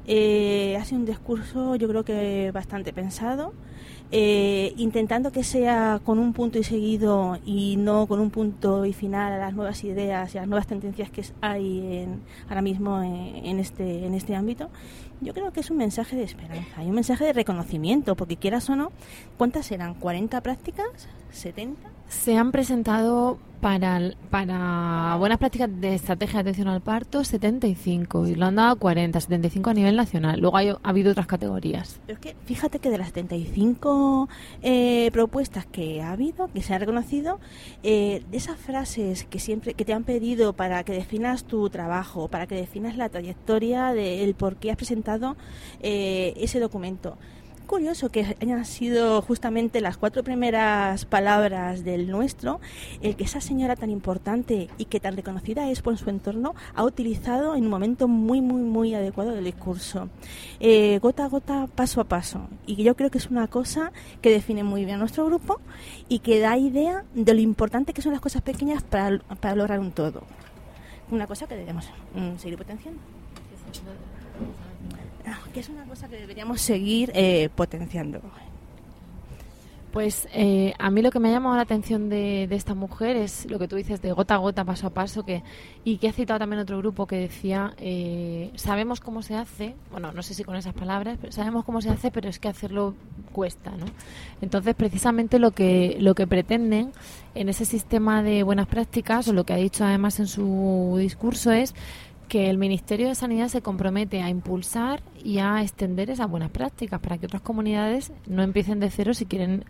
Eh, 0.07 0.77
ha 0.81 0.85
sido 0.85 1.01
un 1.01 1.07
discurso 1.07 1.77
yo 1.77 1.87
creo 1.87 2.05
que 2.05 2.51
bastante 2.53 2.93
pensado 2.93 3.53
eh, 4.13 4.75
intentando 4.77 5.31
que 5.31 5.45
sea 5.45 6.01
con 6.05 6.19
un 6.19 6.33
punto 6.33 6.59
y 6.59 6.65
seguido 6.65 7.39
y 7.47 7.77
no 7.77 8.07
con 8.07 8.19
un 8.19 8.31
punto 8.31 8.85
y 8.85 8.93
final 8.93 9.33
a 9.33 9.39
las 9.39 9.55
nuevas 9.55 9.85
ideas 9.85 10.35
y 10.35 10.39
a 10.39 10.41
las 10.41 10.49
nuevas 10.49 10.67
tendencias 10.67 11.11
que 11.11 11.25
hay 11.41 12.03
en, 12.03 12.21
ahora 12.49 12.63
mismo 12.63 13.01
en, 13.03 13.61
este, 13.61 14.07
en 14.07 14.15
este 14.15 14.35
ámbito, 14.35 14.69
yo 15.21 15.33
creo 15.33 15.53
que 15.53 15.61
es 15.61 15.71
un 15.71 15.77
mensaje 15.77 16.17
de 16.17 16.25
esperanza 16.25 16.83
y 16.83 16.89
un 16.89 16.95
mensaje 16.95 17.25
de 17.25 17.33
reconocimiento, 17.33 18.17
porque 18.17 18.37
quieras 18.37 18.69
o 18.69 18.77
no, 18.77 18.91
¿cuántas 19.37 19.71
eran? 19.71 19.99
¿40 20.01 20.41
prácticas? 20.43 21.09
¿70? 21.33 21.77
Se 22.09 22.37
han 22.37 22.51
presentado 22.51 23.39
para, 23.61 24.01
para 24.31 25.17
buenas 25.19 25.39
prácticas 25.39 25.69
de 25.81 25.95
estrategia 25.95 26.43
de 26.43 26.51
atención 26.51 26.69
al 26.69 26.81
parto 26.81 27.25
75 27.25 28.27
y 28.27 28.35
lo 28.35 28.47
han 28.47 28.57
dado 28.57 28.77
40, 28.77 29.21
75 29.21 29.71
a 29.71 29.75
nivel 29.75 29.97
nacional. 29.97 30.41
Luego 30.41 30.57
ha 30.57 30.89
habido 30.89 31.13
otras 31.13 31.27
categorías. 31.27 32.01
Pero 32.07 32.19
es 32.19 32.21
que 32.21 32.37
fíjate 32.47 32.79
que 32.79 32.91
de 32.91 32.99
las 32.99 33.09
75 33.09 34.29
eh, 34.63 35.11
propuestas 35.13 35.67
que 35.67 36.03
ha 36.03 36.13
habido, 36.13 36.49
que 36.53 36.63
se 36.63 36.75
han 36.75 36.81
reconocido, 36.81 37.39
eh, 37.83 38.23
de 38.31 38.37
esas 38.37 38.59
frases 38.59 39.25
que 39.25 39.39
siempre 39.39 39.75
que 39.75 39.85
te 39.85 39.93
han 39.93 40.05
pedido 40.05 40.55
para 40.55 40.83
que 40.85 40.93
definas 40.93 41.45
tu 41.45 41.69
trabajo, 41.71 42.29
para 42.29 42.47
que 42.47 42.55
definas 42.55 42.97
la 42.97 43.09
trayectoria 43.09 43.93
del 43.93 44.35
por 44.35 44.57
qué 44.57 44.71
has 44.71 44.77
presentado 44.77 45.37
eh, 45.81 46.33
ese 46.37 46.61
documento 46.61 47.19
curioso 47.71 48.09
que 48.09 48.37
hayan 48.43 48.65
sido 48.65 49.23
justamente 49.23 49.81
las 49.81 49.97
cuatro 49.97 50.25
primeras 50.25 51.05
palabras 51.05 51.85
del 51.85 52.11
nuestro, 52.11 52.61
el 53.01 53.15
que 53.15 53.23
esa 53.23 53.41
señora 53.41 53.77
tan 53.77 53.91
importante 53.91 54.69
y 54.77 54.87
que 54.87 54.99
tan 54.99 55.15
reconocida 55.15 55.71
es 55.71 55.81
por 55.81 55.97
su 55.97 56.11
entorno 56.11 56.57
ha 56.75 56.83
utilizado 56.83 57.55
en 57.55 57.63
un 57.63 57.71
momento 57.71 58.09
muy, 58.09 58.41
muy, 58.41 58.63
muy 58.63 58.93
adecuado 58.97 59.31
del 59.31 59.45
discurso. 59.45 60.09
Eh, 60.59 60.99
gota 61.01 61.27
a 61.27 61.29
gota, 61.29 61.69
paso 61.73 62.01
a 62.01 62.05
paso. 62.05 62.49
Y 62.67 62.83
yo 62.83 62.97
creo 62.97 63.09
que 63.09 63.19
es 63.19 63.31
una 63.31 63.47
cosa 63.47 63.93
que 64.21 64.33
define 64.33 64.65
muy 64.65 64.85
bien 64.85 64.97
a 64.97 64.99
nuestro 64.99 65.25
grupo 65.27 65.61
y 66.09 66.19
que 66.19 66.41
da 66.41 66.59
idea 66.59 67.05
de 67.15 67.35
lo 67.35 67.41
importante 67.41 67.93
que 67.93 68.03
son 68.03 68.11
las 68.11 68.21
cosas 68.21 68.43
pequeñas 68.43 68.83
para, 68.83 69.21
para 69.41 69.55
lograr 69.55 69.79
un 69.79 69.93
todo. 69.93 70.25
Una 71.13 71.29
cosa 71.29 71.47
que 71.47 71.55
debemos 71.55 71.89
mm, 72.17 72.37
seguir 72.37 72.59
potenciando 72.59 73.01
que 75.53 75.61
es 75.61 75.69
una 75.69 75.85
cosa 75.85 76.09
que 76.09 76.17
deberíamos 76.17 76.61
seguir 76.61 77.11
eh, 77.15 77.49
potenciando. 77.55 78.21
Pues 79.93 80.29
eh, 80.33 80.73
a 80.79 80.89
mí 80.91 81.03
lo 81.03 81.11
que 81.11 81.19
me 81.19 81.29
ha 81.29 81.33
llamado 81.33 81.57
la 81.57 81.63
atención 81.63 82.09
de, 82.09 82.45
esta 82.45 82.75
mujer 82.75 83.17
es 83.17 83.51
lo 83.51 83.59
que 83.59 83.67
tú 83.67 83.75
dices 83.75 84.01
de 84.01 84.13
gota 84.13 84.35
a 84.35 84.39
gota, 84.39 84.65
paso 84.65 84.87
a 84.87 84.91
paso, 84.91 85.25
que 85.25 85.43
y 85.83 85.97
que 85.97 86.09
ha 86.09 86.13
citado 86.13 86.39
también 86.39 86.61
otro 86.61 86.79
grupo 86.79 87.07
que 87.07 87.17
decía, 87.17 87.75
eh, 87.79 88.53
sabemos 88.55 89.01
cómo 89.01 89.23
se 89.23 89.35
hace, 89.35 89.75
bueno, 89.91 90.13
no 90.13 90.23
sé 90.23 90.35
si 90.35 90.45
con 90.45 90.55
esas 90.55 90.75
palabras, 90.75 91.19
pero 91.21 91.33
sabemos 91.33 91.65
cómo 91.65 91.81
se 91.81 91.91
hace, 91.91 92.13
pero 92.13 92.29
es 92.29 92.39
que 92.39 92.47
hacerlo 92.47 92.95
cuesta, 93.33 93.73
¿no? 93.73 93.87
Entonces, 94.41 94.77
precisamente 94.77 95.41
lo 95.41 95.51
que, 95.51 95.97
lo 95.99 96.15
que 96.15 96.27
pretenden 96.29 96.93
en 97.35 97.49
ese 97.49 97.65
sistema 97.65 98.23
de 98.23 98.45
buenas 98.45 98.69
prácticas, 98.69 99.27
o 99.27 99.33
lo 99.33 99.45
que 99.45 99.55
ha 99.55 99.57
dicho 99.57 99.85
además 99.85 100.21
en 100.21 100.29
su 100.29 100.97
discurso, 101.01 101.51
es 101.51 101.75
que 102.31 102.49
el 102.49 102.59
Ministerio 102.59 103.09
de 103.09 103.17
Sanidad 103.17 103.49
se 103.49 103.61
compromete 103.61 104.23
a 104.23 104.31
impulsar 104.31 105.03
y 105.23 105.39
a 105.39 105.63
extender 105.63 106.11
esas 106.11 106.31
buenas 106.31 106.51
prácticas 106.51 107.01
para 107.01 107.19
que 107.19 107.27
otras 107.27 107.43
comunidades 107.43 108.13
no 108.29 108.45
empiecen 108.45 108.79
de 108.79 108.89
cero 108.89 109.15
si 109.15 109.27
quieren 109.27 109.65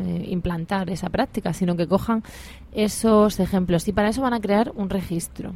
eh, 0.00 0.26
implantar 0.28 0.90
esa 0.90 1.08
práctica, 1.08 1.52
sino 1.52 1.76
que 1.76 1.86
cojan 1.86 2.24
esos 2.72 3.38
ejemplos. 3.38 3.86
Y 3.86 3.92
para 3.92 4.08
eso 4.08 4.22
van 4.22 4.34
a 4.34 4.40
crear 4.40 4.72
un 4.74 4.90
registro. 4.90 5.54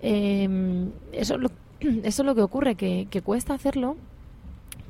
Eh, 0.00 0.88
eso, 1.10 1.38
lo, 1.38 1.50
eso 1.80 2.22
es 2.22 2.26
lo 2.26 2.36
que 2.36 2.42
ocurre, 2.42 2.76
que 2.76 3.22
cuesta 3.24 3.52
hacerlo, 3.52 3.96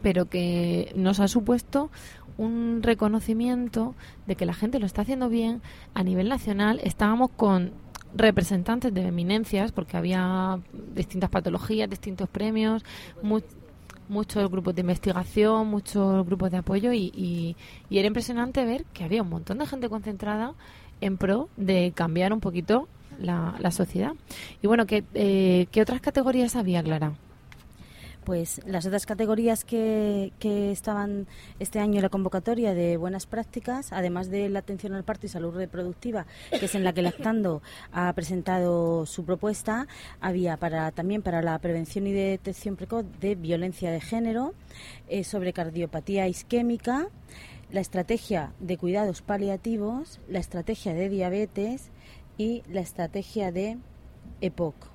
pero 0.02 0.26
que 0.26 0.92
nos 0.94 1.18
ha 1.18 1.28
supuesto 1.28 1.90
un 2.36 2.82
reconocimiento 2.82 3.94
de 4.26 4.36
que 4.36 4.44
la 4.44 4.52
gente 4.52 4.78
lo 4.78 4.84
está 4.84 5.00
haciendo 5.00 5.30
bien 5.30 5.62
a 5.94 6.02
nivel 6.02 6.28
nacional. 6.28 6.78
Estábamos 6.84 7.30
con 7.30 7.72
representantes 8.14 8.92
de 8.94 9.02
eminencias, 9.02 9.72
porque 9.72 9.96
había 9.96 10.60
distintas 10.94 11.30
patologías, 11.30 11.90
distintos 11.90 12.28
premios, 12.28 12.84
muchos 14.08 14.50
grupos 14.50 14.74
de 14.74 14.82
investigación, 14.82 15.66
muchos 15.68 16.24
grupos 16.26 16.50
de 16.50 16.58
apoyo 16.58 16.92
y, 16.92 17.56
era 17.90 18.06
impresionante 18.06 18.64
ver 18.64 18.84
que 18.92 19.04
había 19.04 19.22
un 19.22 19.30
montón 19.30 19.58
de 19.58 19.66
gente 19.66 19.88
concentrada 19.88 20.54
en 21.00 21.16
pro 21.16 21.48
de 21.56 21.92
cambiar 21.94 22.32
un 22.32 22.40
poquito 22.40 22.88
la, 23.20 23.70
sociedad. 23.70 24.12
Y 24.62 24.66
bueno, 24.66 24.86
¿qué, 24.86 25.04
eh, 25.14 25.66
¿qué 25.70 25.82
otras 25.82 26.00
categorías 26.00 26.56
había, 26.56 26.82
Clara? 26.82 27.14
Pues 28.24 28.62
las 28.64 28.86
otras 28.86 29.04
categorías 29.04 29.64
que, 29.64 30.32
estaban 30.40 31.26
este 31.58 31.78
año 31.78 31.96
en 31.96 32.02
la 32.02 32.08
convocatoria 32.08 32.72
de 32.72 32.96
buenas 32.96 33.26
prácticas, 33.26 33.92
además 33.92 34.30
de 34.30 34.48
la 34.48 34.60
atención 34.60 34.94
al 34.94 35.04
parto 35.04 35.26
y 35.26 35.28
salud 35.28 35.54
reproductiva, 35.54 36.24
que 36.50 36.64
es 36.64 36.74
en 36.74 36.84
la 36.84 36.94
que 36.94 37.02
Lactando 37.02 37.60
ha 37.92 38.10
presentado 38.14 39.04
su 39.04 39.26
propuesta, 39.26 39.86
había 40.20 40.56
para 40.56 40.90
también 40.90 41.20
para 41.20 41.42
la 41.42 41.58
prevención 41.58 42.06
y 42.06 42.12
detección 42.12 42.76
precoz 42.76 43.04
de 43.20 43.34
violencia 43.34 43.90
de 43.90 44.00
género, 44.00 44.54
eh, 45.08 45.22
sobre 45.22 45.52
cardiopatía 45.52 46.26
isquémica, 46.26 47.08
la 47.70 47.80
estrategia 47.80 48.52
de 48.58 48.78
cuidados 48.78 49.20
paliativos, 49.20 50.18
la 50.28 50.38
estrategia 50.38 50.94
de 50.94 51.10
diabetes 51.10 51.90
y 52.38 52.62
la 52.70 52.80
estrategia 52.80 53.52
de 53.52 53.76
EPOC 54.40 54.93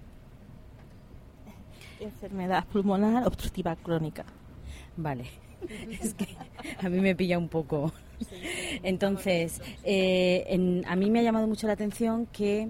enfermedad 2.00 2.65
pulmonar 2.65 3.27
obstructiva 3.27 3.75
crónica. 3.75 4.25
Vale, 4.98 5.25
es 6.01 6.13
que 6.13 6.27
a 6.79 6.89
mí 6.89 7.00
me 7.00 7.15
pilla 7.15 7.38
un 7.38 7.50
poco. 7.50 7.91
Entonces, 8.84 9.62
eh, 9.84 10.84
a 10.88 10.96
mí 10.96 11.10
me 11.10 11.20
ha 11.20 11.24
llamado 11.24 11.48
mucho 11.48 11.68
la 11.68 11.74
atención 11.74 12.25
que 12.27 12.70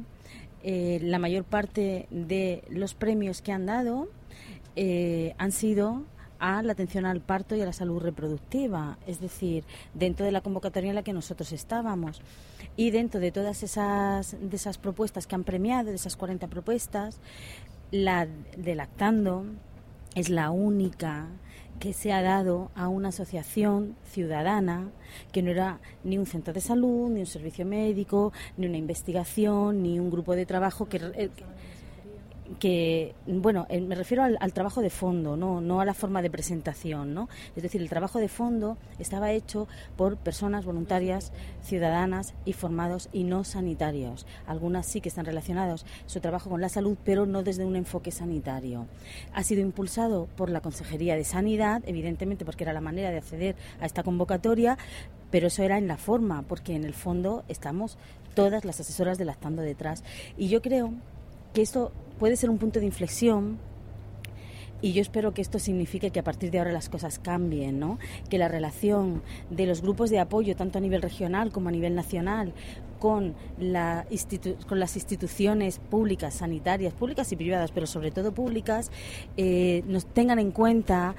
eh, 0.64 1.00
la 1.02 1.20
mayor 1.20 1.44
parte 1.46 2.08
de 2.12 2.64
los 2.70 2.94
premios 2.94 3.42
que 3.42 3.52
han 3.52 3.66
dado 3.66 4.10
eh, 4.76 5.34
han 5.38 5.52
sido 5.52 6.04
a 6.40 6.62
la 6.64 6.72
atención 6.72 7.06
al 7.06 7.22
parto 7.22 7.56
y 7.56 7.62
a 7.62 7.66
la 7.66 7.74
salud 7.74 8.02
reproductiva, 8.02 8.98
es 9.06 9.20
decir, 9.20 9.66
dentro 9.94 10.26
de 10.26 10.32
la 10.32 10.42
convocatoria 10.42 10.90
en 10.90 10.96
la 10.96 11.04
que 11.04 11.14
nosotros 11.14 11.52
estábamos. 11.52 12.22
Y 12.78 12.92
dentro 12.92 13.20
de 13.20 13.32
todas 13.32 13.62
esas, 13.62 14.38
de 14.40 14.56
esas 14.56 14.78
propuestas 14.78 15.28
que 15.28 15.36
han 15.36 15.44
premiado, 15.44 15.90
de 15.90 15.96
esas 15.96 16.16
40 16.16 16.48
propuestas, 16.48 17.20
la 17.92 18.28
de 18.58 18.76
Lactando 18.76 19.46
es 20.16 20.30
la 20.30 20.52
única 20.52 21.28
que 21.80 21.94
se 21.94 22.12
ha 22.12 22.22
dado 22.22 22.72
a 22.76 22.88
una 22.90 23.10
asociación 23.10 23.96
ciudadana 24.12 24.90
que 25.32 25.42
no 25.42 25.50
era 25.50 25.80
ni 26.04 26.18
un 26.18 26.26
centro 26.26 26.54
de 26.54 26.62
salud, 26.62 27.10
ni 27.10 27.22
un 27.22 27.26
servicio 27.26 27.66
médico, 27.66 28.34
ni 28.58 28.68
una 28.68 28.78
investigación, 28.78 29.82
ni 29.82 30.00
un 30.00 30.12
grupo 30.12 30.36
de 30.36 30.46
trabajo 30.46 30.88
que, 30.88 30.98
eh, 31.16 31.30
que, 32.58 33.14
bueno, 33.28 33.68
eh, 33.70 33.80
me 33.82 33.96
refiero 33.96 34.24
al, 34.24 34.54
trabajo 34.54 34.82
de 34.82 34.90
fondo, 34.90 35.38
¿no? 35.38 35.62
no 35.62 35.82
a 35.82 35.86
la 35.86 35.94
forma 35.94 36.22
de 36.22 36.30
presentación, 36.32 37.14
¿no? 37.14 37.30
Es 37.56 37.64
decir, 37.64 37.82
el 37.82 37.90
trabajo 37.90 38.20
de 38.20 38.28
fondo 38.28 38.78
estaba 38.98 39.32
hecho 39.32 39.68
por 39.96 40.18
personas 40.18 40.66
voluntarias, 40.66 41.32
ciudadanas 41.62 42.34
y 42.46 42.54
formados 42.54 43.10
y 43.14 43.24
no 43.24 43.44
sanitarios. 43.44 44.26
Algunas 44.48 44.88
sí 44.88 45.02
que 45.02 45.10
están 45.10 45.26
relacionados 45.26 45.86
su 46.08 46.20
trabajo 46.20 46.50
con 46.50 46.62
la 46.62 46.70
salud, 46.70 46.98
pero 47.04 47.26
no 47.26 47.44
desde 47.44 47.66
un 47.66 47.76
enfoque 47.76 48.12
sanitario. 48.12 48.88
Ha 49.34 49.44
sido 49.44 49.62
impulsado 49.62 50.28
por 50.36 50.50
la 50.50 50.62
Consejería 50.62 51.16
de 51.16 51.24
Sanidad, 51.24 51.84
evidentemente 51.86 52.46
porque 52.46 52.64
era 52.64 52.74
la 52.74 52.82
manera 52.82 53.12
de 53.12 53.18
acceder 53.18 53.56
a 53.80 53.86
esta 53.86 54.04
convocatoria, 54.04 54.78
pero 55.30 55.48
eso 55.48 55.62
era 55.62 55.78
en 55.78 55.88
la 55.88 55.98
forma, 55.98 56.42
porque 56.44 56.76
en 56.76 56.84
el 56.84 56.94
fondo 56.94 57.44
estamos 57.48 57.98
todas 58.34 58.66
las 58.66 58.80
asesoras 58.80 59.18
de 59.18 59.26
Lactando 59.26 59.62
detrás. 59.62 60.04
Y 60.38 60.48
yo 60.48 60.62
creo 60.62 60.94
que 61.54 61.62
esto 61.62 61.92
puede 62.20 62.36
ser 62.36 62.50
un 62.50 62.58
punto 62.58 62.80
de 62.80 62.86
inflexión 62.86 63.58
y 64.82 64.94
yo 64.94 65.02
espero 65.02 65.34
que 65.34 65.42
esto 65.42 65.60
signifique 65.60 66.12
que 66.12 66.20
a 66.20 66.24
partir 66.24 66.52
de 66.52 66.60
ahora 66.60 66.72
las 66.72 66.88
cosas 66.88 67.20
cambien, 67.20 67.80
¿no? 67.80 68.00
Que 68.30 68.38
la 68.38 68.48
relación 68.48 69.22
de 69.50 69.66
los 69.66 69.82
grupos 69.82 70.10
de 70.10 70.20
apoyo, 70.20 70.56
tanto 70.56 70.78
a 70.78 70.82
nivel 70.82 71.02
regional 71.02 71.52
como 71.52 71.70
a 71.70 71.72
nivel 71.72 71.96
nacional, 71.96 72.54
con, 73.00 73.36
la 73.58 74.06
con 74.68 74.80
las 74.80 74.96
instituciones 74.96 75.80
públicas, 75.80 76.36
sanitarias, 76.36 76.94
públicas 76.94 77.32
y 77.32 77.36
privadas, 77.36 77.72
pero 77.72 77.88
sobre 77.88 78.12
todo 78.12 78.34
públicas, 78.34 78.92
eh, 79.38 79.84
nos 79.88 80.06
tengan 80.06 80.40
en 80.40 80.52
cuenta 80.52 81.16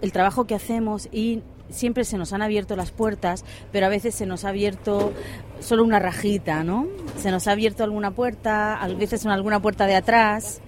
el 0.00 0.12
trabajo 0.12 0.46
que 0.46 0.54
hacemos 0.54 1.08
y 1.12 1.42
siempre 1.70 2.04
se 2.04 2.18
nos 2.18 2.32
han 2.32 2.42
abierto 2.42 2.76
las 2.76 2.90
puertas, 2.90 3.44
pero 3.72 3.86
a 3.86 3.88
veces 3.88 4.14
se 4.14 4.26
nos 4.26 4.44
ha 4.44 4.50
abierto 4.50 5.12
solo 5.60 5.84
una 5.84 5.98
rajita, 5.98 6.64
¿no? 6.64 6.86
Se 7.18 7.30
nos 7.30 7.46
ha 7.46 7.52
abierto 7.52 7.84
alguna 7.84 8.12
puerta, 8.12 8.80
a 8.80 8.88
veces 8.88 9.24
alguna 9.26 9.60
puerta 9.60 9.86
de 9.86 9.96
atrás, 9.96 10.60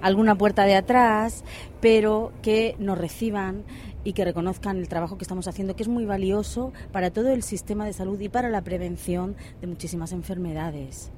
alguna 0.00 0.36
puerta 0.36 0.64
de 0.64 0.76
atrás, 0.76 1.44
pero 1.80 2.32
que 2.42 2.76
nos 2.78 2.98
reciban 2.98 3.64
y 4.04 4.12
que 4.12 4.24
reconozcan 4.24 4.78
el 4.78 4.88
trabajo 4.88 5.18
que 5.18 5.24
estamos 5.24 5.48
haciendo, 5.48 5.76
que 5.76 5.82
es 5.82 5.88
muy 5.88 6.04
valioso 6.04 6.72
para 6.92 7.10
todo 7.10 7.30
el 7.30 7.42
sistema 7.42 7.84
de 7.84 7.92
salud 7.92 8.18
y 8.20 8.28
para 8.28 8.48
la 8.48 8.62
prevención 8.62 9.36
de 9.60 9.66
muchísimas 9.66 10.12
enfermedades. 10.12 11.10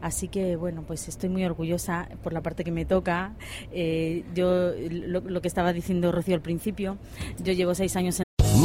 Así 0.00 0.28
que, 0.28 0.56
bueno, 0.56 0.82
pues 0.86 1.06
estoy 1.08 1.28
muy 1.28 1.44
orgullosa 1.44 2.08
por 2.22 2.32
la 2.32 2.40
parte 2.40 2.64
que 2.64 2.70
me 2.70 2.84
toca. 2.84 3.34
Eh, 3.72 4.24
yo, 4.34 4.72
lo, 4.90 5.20
lo, 5.20 5.40
que 5.42 5.48
estaba 5.48 5.72
diciendo 5.72 6.10
Rocío 6.12 6.34
al 6.34 6.40
principio, 6.40 6.96
yo 7.42 7.52
llevo 7.52 7.74
seis 7.74 7.94
años 7.96 8.18
en 8.18 8.24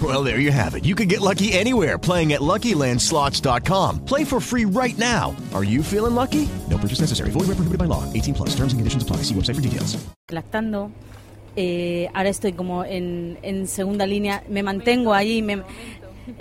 Well, 0.00 0.22
there 0.22 0.38
you 0.38 0.52
have 0.52 0.76
it. 0.76 0.84
You 0.84 0.94
can 0.94 1.08
get 1.08 1.20
lucky 1.20 1.52
anywhere 1.52 1.98
playing 1.98 2.32
at 2.32 2.40
LuckyLandSlots.com. 2.40 4.04
Play 4.04 4.22
for 4.22 4.38
free 4.38 4.64
right 4.64 4.96
now. 4.96 5.34
Are 5.54 5.64
you 5.64 5.82
feeling 5.82 6.14
lucky? 6.14 6.48
No 6.70 6.78
purchase 6.78 7.00
necessary. 7.00 7.30
Void 7.30 7.48
where 7.48 7.58
prohibited 7.58 7.78
by 7.78 7.86
law. 7.86 8.04
18 8.12 8.34
plus. 8.34 8.50
Terms 8.50 8.72
and 8.72 8.78
conditions 8.78 9.02
apply. 9.02 9.24
See 9.24 9.34
website 9.34 9.56
for 9.56 9.60
details. 9.60 9.96
Lactando. 10.28 10.92
Eh, 11.56 12.08
ahora 12.14 12.28
estoy 12.28 12.52
como 12.52 12.84
en, 12.84 13.38
en 13.42 13.66
segunda 13.66 14.06
línea. 14.06 14.44
Me 14.48 14.62
mantengo 14.62 15.12
ahí. 15.12 15.42
Me, 15.42 15.64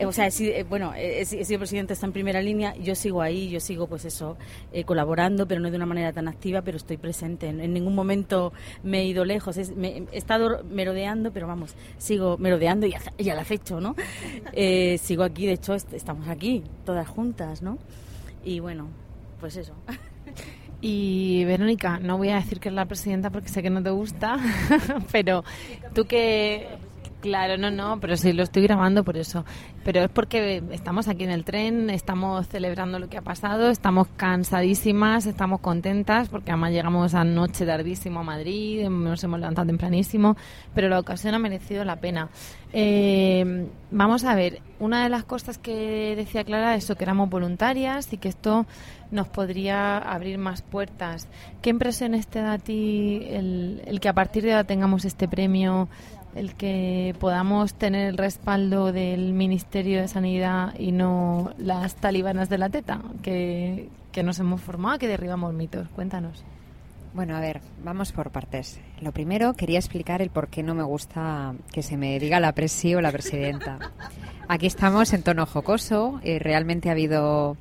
o 0.05 0.11
sea, 0.11 0.27
he 0.27 0.59
eh, 0.59 0.63
bueno, 0.63 0.93
he, 0.95 1.21
he 1.21 1.25
sido 1.25 1.59
presidente, 1.59 1.93
está 1.93 2.05
en 2.05 2.11
primera 2.11 2.41
línea, 2.41 2.75
yo 2.75 2.95
sigo 2.95 3.21
ahí, 3.21 3.49
yo 3.49 3.59
sigo 3.59 3.87
pues 3.87 4.05
eso, 4.05 4.37
eh, 4.71 4.83
colaborando, 4.83 5.47
pero 5.47 5.61
no 5.61 5.69
de 5.69 5.77
una 5.77 5.85
manera 5.85 6.13
tan 6.13 6.27
activa, 6.27 6.61
pero 6.61 6.77
estoy 6.77 6.97
presente. 6.97 7.47
En, 7.47 7.59
en 7.59 7.73
ningún 7.73 7.95
momento 7.95 8.53
me 8.83 9.01
he 9.01 9.05
ido 9.05 9.25
lejos, 9.25 9.57
es, 9.57 9.75
me, 9.75 10.03
he 10.11 10.17
estado 10.17 10.63
merodeando, 10.63 11.31
pero 11.31 11.47
vamos, 11.47 11.75
sigo 11.97 12.37
merodeando 12.37 12.85
y, 12.87 12.93
a, 12.93 13.01
y 13.17 13.29
a 13.29 13.35
la 13.35 13.45
fecha, 13.45 13.79
¿no? 13.79 13.95
Eh, 14.53 14.97
sigo 14.97 15.23
aquí, 15.23 15.45
de 15.45 15.53
hecho, 15.53 15.73
est 15.73 15.93
estamos 15.93 16.27
aquí, 16.27 16.63
todas 16.85 17.07
juntas, 17.07 17.61
¿no? 17.61 17.77
Y 18.43 18.59
bueno, 18.59 18.87
pues 19.39 19.55
eso. 19.57 19.73
Y 20.81 21.43
Verónica, 21.45 21.99
no 21.99 22.17
voy 22.17 22.29
a 22.29 22.35
decir 22.35 22.59
que 22.59 22.69
es 22.69 22.75
la 22.75 22.85
presidenta 22.85 23.29
porque 23.29 23.49
sé 23.49 23.63
que 23.63 23.69
no 23.69 23.81
te 23.81 23.89
gusta, 23.89 24.37
pero 25.11 25.43
tú 25.93 26.05
que 26.05 26.67
Claro, 27.27 27.57
no, 27.57 27.69
no, 27.69 27.99
pero 27.99 28.15
sí 28.15 28.31
lo 28.31 28.43
estoy 28.43 28.63
grabando 28.63 29.03
por 29.03 29.17
eso. 29.17 29.43
Pero 29.83 30.01
es 30.01 30.09
porque 30.09 30.63
estamos 30.71 31.09
aquí 31.09 31.25
en 31.25 31.29
el 31.31 31.43
tren, 31.43 31.89
estamos 31.89 32.47
celebrando 32.47 32.99
lo 32.99 33.09
que 33.09 33.17
ha 33.17 33.21
pasado, 33.21 33.69
estamos 33.69 34.07
cansadísimas, 34.15 35.25
estamos 35.25 35.59
contentas 35.59 36.29
porque 36.29 36.51
además 36.51 36.71
llegamos 36.71 37.15
anoche 37.15 37.65
tardísimo 37.65 38.21
a 38.21 38.23
Madrid, 38.23 38.87
nos 38.87 39.21
hemos 39.25 39.41
levantado 39.41 39.67
tempranísimo, 39.67 40.37
pero 40.73 40.87
la 40.87 40.99
ocasión 40.99 41.35
ha 41.35 41.39
merecido 41.39 41.83
la 41.83 41.97
pena. 41.97 42.29
Eh, 42.71 43.67
vamos 43.91 44.23
a 44.23 44.33
ver, 44.33 44.61
una 44.79 45.03
de 45.03 45.09
las 45.09 45.25
cosas 45.25 45.57
que 45.57 46.15
decía 46.15 46.45
Clara 46.45 46.75
es 46.75 46.87
que 46.87 47.03
éramos 47.03 47.29
voluntarias 47.29 48.11
y 48.13 48.17
que 48.17 48.29
esto 48.29 48.65
nos 49.11 49.27
podría 49.27 49.97
abrir 49.97 50.37
más 50.37 50.61
puertas. 50.61 51.27
¿Qué 51.61 51.71
impresiones 51.71 52.27
te 52.27 52.39
da 52.41 52.53
a 52.53 52.57
ti 52.57 53.21
el, 53.29 53.81
el 53.85 53.99
que 53.99 54.07
a 54.07 54.13
partir 54.13 54.43
de 54.43 54.53
ahora 54.53 54.63
tengamos 54.65 55.03
este 55.03 55.27
premio? 55.27 55.89
El 56.35 56.55
que 56.55 57.15
podamos 57.19 57.73
tener 57.73 58.07
el 58.07 58.17
respaldo 58.17 58.91
del 58.91 59.33
Ministerio 59.33 60.01
de 60.01 60.07
Sanidad 60.07 60.73
y 60.77 60.91
no 60.91 61.53
las 61.57 61.95
talibanas 61.95 62.49
de 62.49 62.57
la 62.57 62.69
teta 62.69 63.01
que, 63.21 63.89
que 64.11 64.23
nos 64.23 64.39
hemos 64.39 64.61
formado, 64.61 64.99
que 64.99 65.07
derribamos 65.07 65.53
mitos. 65.53 65.87
Cuéntanos. 65.89 66.43
Bueno, 67.13 67.35
a 67.35 67.39
ver, 67.39 67.61
vamos 67.83 68.11
por 68.11 68.29
partes. 68.29 68.79
Lo 69.01 69.11
primero, 69.11 69.53
quería 69.53 69.79
explicar 69.79 70.21
el 70.21 70.29
por 70.29 70.49
qué 70.49 70.61
no 70.61 70.75
me 70.75 70.83
gusta 70.83 71.55
que 71.71 71.81
se 71.81 71.97
me 71.97 72.19
diga 72.19 72.39
la 72.39 72.51
presi 72.51 72.93
o 72.93 73.01
la 73.01 73.11
presidenta. 73.11 73.79
Aquí 74.47 74.67
estamos 74.67 75.13
en 75.13 75.23
tono 75.23 75.45
jocoso. 75.45 76.19
y 76.23 76.37
realmente 76.37 76.89
ha 76.89 76.91
habido 76.91 77.57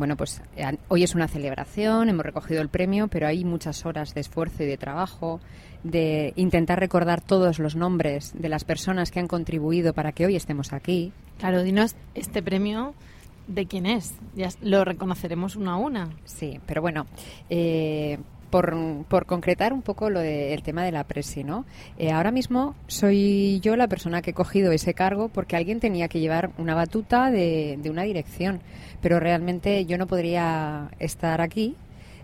bueno, 0.00 0.16
pues 0.16 0.40
eh, 0.56 0.78
hoy 0.88 1.02
es 1.02 1.14
una 1.14 1.28
celebración, 1.28 2.08
hemos 2.08 2.24
recogido 2.24 2.62
el 2.62 2.70
premio, 2.70 3.08
pero 3.08 3.26
hay 3.26 3.44
muchas 3.44 3.84
horas 3.84 4.14
de 4.14 4.22
esfuerzo 4.22 4.62
y 4.62 4.66
de 4.66 4.78
trabajo, 4.78 5.40
de 5.82 6.32
intentar 6.36 6.78
recordar 6.78 7.20
todos 7.20 7.58
los 7.58 7.76
nombres 7.76 8.32
de 8.34 8.48
las 8.48 8.64
personas 8.64 9.10
que 9.10 9.20
han 9.20 9.28
contribuido 9.28 9.94
para 9.94 10.12
que 10.12 10.26
hoy 10.26 10.36
estemos 10.36 10.72
aquí. 10.72 11.12
Claro, 11.38 11.62
dinos 11.62 11.96
este 12.14 12.42
premio. 12.42 12.94
¿De 13.46 13.66
quién 13.66 13.86
es? 13.86 14.14
Ya 14.36 14.48
lo 14.62 14.84
reconoceremos 14.84 15.56
uno 15.56 15.72
a 15.72 15.76
una. 15.76 16.10
Sí, 16.24 16.60
pero 16.66 16.82
bueno, 16.82 17.06
eh, 17.48 18.18
por, 18.50 18.76
por, 19.08 19.26
concretar 19.26 19.72
un 19.72 19.82
poco 19.82 20.08
lo 20.08 20.20
del 20.20 20.62
tema 20.62 20.84
de 20.84 20.92
la 20.92 21.02
presi, 21.04 21.42
¿no? 21.42 21.64
Eh, 21.98 22.12
ahora 22.12 22.30
mismo 22.30 22.76
soy 22.86 23.58
yo 23.60 23.74
la 23.74 23.88
persona 23.88 24.22
que 24.22 24.30
he 24.30 24.34
cogido 24.34 24.70
ese 24.70 24.94
cargo 24.94 25.28
porque 25.28 25.56
alguien 25.56 25.80
tenía 25.80 26.06
que 26.06 26.20
llevar 26.20 26.50
una 26.58 26.76
batuta 26.76 27.32
de, 27.32 27.76
de 27.82 27.90
una 27.90 28.02
dirección, 28.02 28.60
pero 29.00 29.18
realmente 29.18 29.84
yo 29.86 29.98
no 29.98 30.06
podría 30.06 30.90
estar 31.00 31.40
aquí 31.40 31.74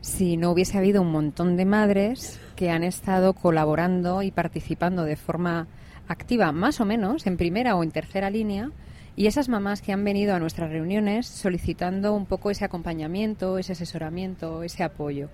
si 0.00 0.36
no 0.36 0.52
hubiese 0.52 0.78
habido 0.78 1.02
un 1.02 1.10
montón 1.10 1.56
de 1.56 1.64
madres 1.64 2.38
que 2.56 2.70
han 2.70 2.82
estado 2.82 3.34
colaborando 3.34 4.22
y 4.22 4.30
participando 4.30 5.04
de 5.04 5.16
forma 5.16 5.68
activa, 6.08 6.50
más 6.52 6.80
o 6.80 6.84
menos, 6.84 7.26
en 7.26 7.36
primera 7.36 7.76
o 7.76 7.82
en 7.82 7.90
tercera 7.90 8.30
línea, 8.30 8.70
y 9.14 9.26
esas 9.26 9.48
mamás 9.48 9.82
que 9.82 9.92
han 9.92 10.04
venido 10.04 10.34
a 10.34 10.40
nuestras 10.40 10.70
reuniones 10.70 11.26
solicitando 11.26 12.14
un 12.14 12.26
poco 12.26 12.50
ese 12.50 12.64
acompañamiento, 12.64 13.58
ese 13.58 13.72
asesoramiento, 13.72 14.62
ese 14.62 14.82
apoyo. 14.82 15.28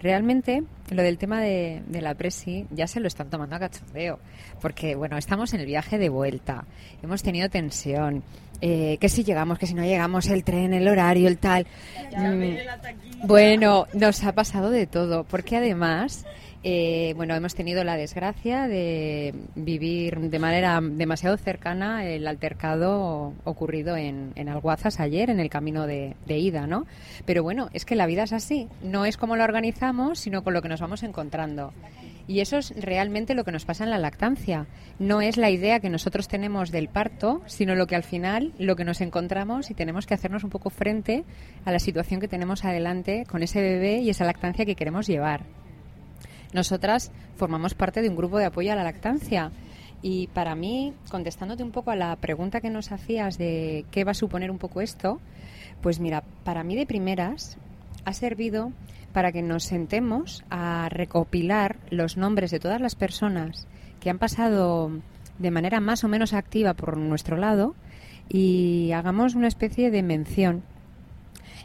Realmente, 0.00 0.62
lo 0.90 1.02
del 1.02 1.18
tema 1.18 1.42
de, 1.42 1.82
de, 1.86 2.00
la 2.00 2.14
presi 2.14 2.66
ya 2.70 2.86
se 2.86 3.00
lo 3.00 3.06
están 3.06 3.28
tomando 3.28 3.56
a 3.56 3.58
cachondeo, 3.58 4.18
porque, 4.62 4.94
bueno, 4.94 5.18
estamos 5.18 5.52
en 5.52 5.60
el 5.60 5.66
viaje 5.66 5.98
de 5.98 6.08
vuelta, 6.08 6.64
hemos 7.02 7.22
tenido 7.22 7.50
tensión, 7.50 8.22
eh, 8.62 8.98
que 9.00 9.08
si 9.08 9.24
llegamos, 9.24 9.58
que 9.58 9.66
si 9.66 9.74
no 9.74 9.82
llegamos, 9.82 10.28
el 10.28 10.44
tren, 10.44 10.74
el 10.74 10.86
horario, 10.86 11.28
el 11.28 11.38
tal. 11.38 11.66
Mm, 12.16 13.26
bueno, 13.26 13.86
nos 13.94 14.22
ha 14.24 14.32
pasado 14.32 14.70
de 14.70 14.86
todo, 14.86 15.24
porque 15.24 15.56
además 15.56 16.26
eh, 16.62 17.14
bueno, 17.16 17.34
hemos 17.34 17.54
tenido 17.54 17.84
la 17.84 17.96
desgracia 17.96 18.68
de 18.68 19.34
vivir 19.54 20.18
de 20.20 20.38
manera 20.38 20.78
demasiado 20.82 21.38
cercana 21.38 22.04
el 22.04 22.26
altercado 22.26 23.32
ocurrido 23.44 23.96
en, 23.96 24.34
Alguazas 24.50 25.00
ayer, 25.00 25.30
en 25.30 25.38
el 25.38 25.48
camino 25.48 25.86
de, 25.86 26.16
de, 26.26 26.38
ida, 26.38 26.66
¿no? 26.66 26.86
Pero 27.24 27.42
bueno, 27.42 27.68
es 27.72 27.84
que 27.84 27.94
la 27.94 28.06
vida 28.06 28.24
es 28.24 28.32
así. 28.32 28.68
No 28.82 29.04
es 29.04 29.16
como 29.16 29.36
lo 29.36 29.44
organizamos, 29.44 30.18
sino 30.18 30.42
con 30.42 30.54
lo 30.54 30.60
que 30.60 30.68
nos 30.68 30.80
vamos 30.80 31.02
encontrando. 31.02 31.72
Y 32.26 32.40
eso 32.40 32.58
es 32.58 32.74
realmente 32.76 33.34
lo 33.34 33.44
que 33.44 33.52
nos 33.52 33.64
pasa 33.64 33.84
en 33.84 33.90
la 33.90 33.98
lactancia. 33.98 34.66
No 34.98 35.20
es 35.20 35.36
la 35.36 35.50
idea 35.50 35.80
que 35.80 35.88
nosotros 35.88 36.28
tenemos 36.28 36.70
del 36.70 36.88
parto, 36.88 37.42
sino 37.46 37.74
lo 37.74 37.86
que 37.86 37.96
al 37.96 38.02
final, 38.02 38.52
lo 38.58 38.76
que 38.76 38.84
nos 38.84 39.00
encontramos 39.00 39.70
y 39.70 39.74
tenemos 39.74 40.06
que 40.06 40.14
hacernos 40.14 40.44
un 40.44 40.50
poco 40.50 40.70
frente 40.70 41.24
a 41.64 41.72
la 41.72 41.78
situación 41.78 42.20
que 42.20 42.28
tenemos 42.28 42.64
adelante 42.64 43.24
con 43.28 43.42
ese 43.42 43.60
bebé 43.60 43.98
y 43.98 44.10
esa 44.10 44.24
lactancia 44.24 44.66
que 44.66 44.76
queremos 44.76 45.06
llevar. 45.06 45.59
Nosotras 46.52 47.12
formamos 47.36 47.74
parte 47.74 48.02
de 48.02 48.08
un 48.08 48.16
grupo 48.16 48.38
de 48.38 48.46
apoyo 48.46 48.72
a 48.72 48.76
la 48.76 48.84
lactancia. 48.84 49.52
Y 50.02 50.28
para 50.28 50.54
mí, 50.54 50.94
contestándote 51.10 51.62
un 51.62 51.72
poco 51.72 51.90
a 51.90 51.96
la 51.96 52.16
pregunta 52.16 52.60
que 52.60 52.70
nos 52.70 52.90
hacías 52.90 53.36
de 53.38 53.84
qué 53.90 54.04
va 54.04 54.12
a 54.12 54.14
suponer 54.14 54.50
un 54.50 54.58
poco 54.58 54.80
esto, 54.80 55.20
pues 55.82 56.00
mira, 56.00 56.24
para 56.44 56.64
mí 56.64 56.74
de 56.74 56.86
primeras 56.86 57.58
ha 58.04 58.12
servido 58.12 58.72
para 59.12 59.32
que 59.32 59.42
nos 59.42 59.64
sentemos 59.64 60.44
a 60.50 60.88
recopilar 60.88 61.76
los 61.90 62.16
nombres 62.16 62.50
de 62.50 62.60
todas 62.60 62.80
las 62.80 62.94
personas 62.94 63.66
que 63.98 64.10
han 64.10 64.18
pasado 64.18 64.90
de 65.38 65.50
manera 65.50 65.80
más 65.80 66.04
o 66.04 66.08
menos 66.08 66.32
activa 66.32 66.74
por 66.74 66.96
nuestro 66.96 67.36
lado 67.36 67.74
y 68.28 68.92
hagamos 68.92 69.34
una 69.34 69.48
especie 69.48 69.90
de 69.90 70.02
mención. 70.02 70.62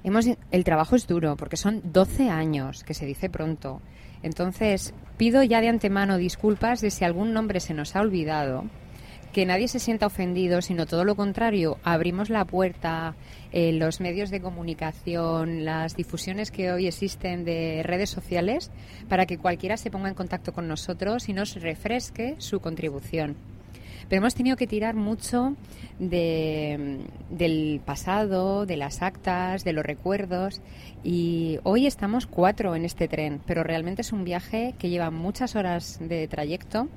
Hemos, 0.06 0.28
el 0.52 0.63
trabajo 0.63 0.96
es 0.96 1.08
duro 1.08 1.36
porque 1.36 1.58
son 1.58 1.82
12 1.84 2.30
años, 2.30 2.84
que 2.84 2.94
se 2.94 3.08
dice 3.08 3.28
pronto. 3.28 3.82
Entonces, 4.22 4.94
pido 5.18 5.41
ya 5.41 5.62
de 5.62 5.68
antemano 5.68 6.18
disculpas 6.18 6.80
de 6.80 6.91
si 6.91 7.04
algún 7.04 7.34
nombre 7.34 7.60
se 7.60 7.74
nos 7.74 7.96
ha 7.96 8.02
olvidado, 8.02 8.65
que 9.34 9.48
nadie 9.48 9.68
se 9.68 9.80
sienta 9.80 10.06
ofendido, 10.06 10.62
sino 10.62 10.86
todo 10.86 11.06
lo 11.06 11.15
contrario, 11.15 11.80
abrimos 11.84 12.30
la 12.30 12.46
puerta, 12.46 13.15
eh, 13.52 13.74
los 13.74 14.00
medios 14.00 14.30
de 14.30 14.41
comunicación, 14.41 15.65
las 15.65 15.96
difusiones 15.96 16.52
que 16.52 16.72
hoy 16.72 16.86
existen 16.86 17.44
de 17.44 17.82
redes 17.84 18.12
sociales, 18.12 18.70
para 19.10 19.26
que 19.26 19.39
cualquiera 19.39 19.76
se 19.76 19.89
ponga 19.89 20.10
en 20.10 20.13
contacto 20.13 20.54
con 20.54 20.68
nosotros 20.68 21.30
y 21.30 21.34
nos 21.34 21.56
refresque 21.56 22.36
su 22.38 22.60
contribución. 22.60 23.55
Pero 24.10 24.20
hemos 24.22 24.36
tenido 24.36 24.58
que 24.58 24.68
tirar 24.68 24.96
mucho 24.96 25.56
de, 26.00 27.00
del 27.30 27.82
pasado, 27.86 28.66
de 28.66 28.78
las 28.78 29.02
actas, 29.02 29.64
de 29.64 29.74
los 29.74 29.86
recuerdos. 29.86 30.62
Y 31.04 31.60
hoy 31.64 31.88
estamos 31.88 32.28
cuatro 32.28 32.76
en 32.76 32.86
este 32.86 33.08
tren, 33.08 33.42
pero 33.46 33.64
realmente 33.64 34.02
es 34.02 34.12
un 34.14 34.24
viaje 34.24 34.76
que 34.78 34.90
lleva 34.90 35.12
muchas 35.12 35.56
horas 35.56 35.98
de 36.02 36.28
trayecto 36.28 36.88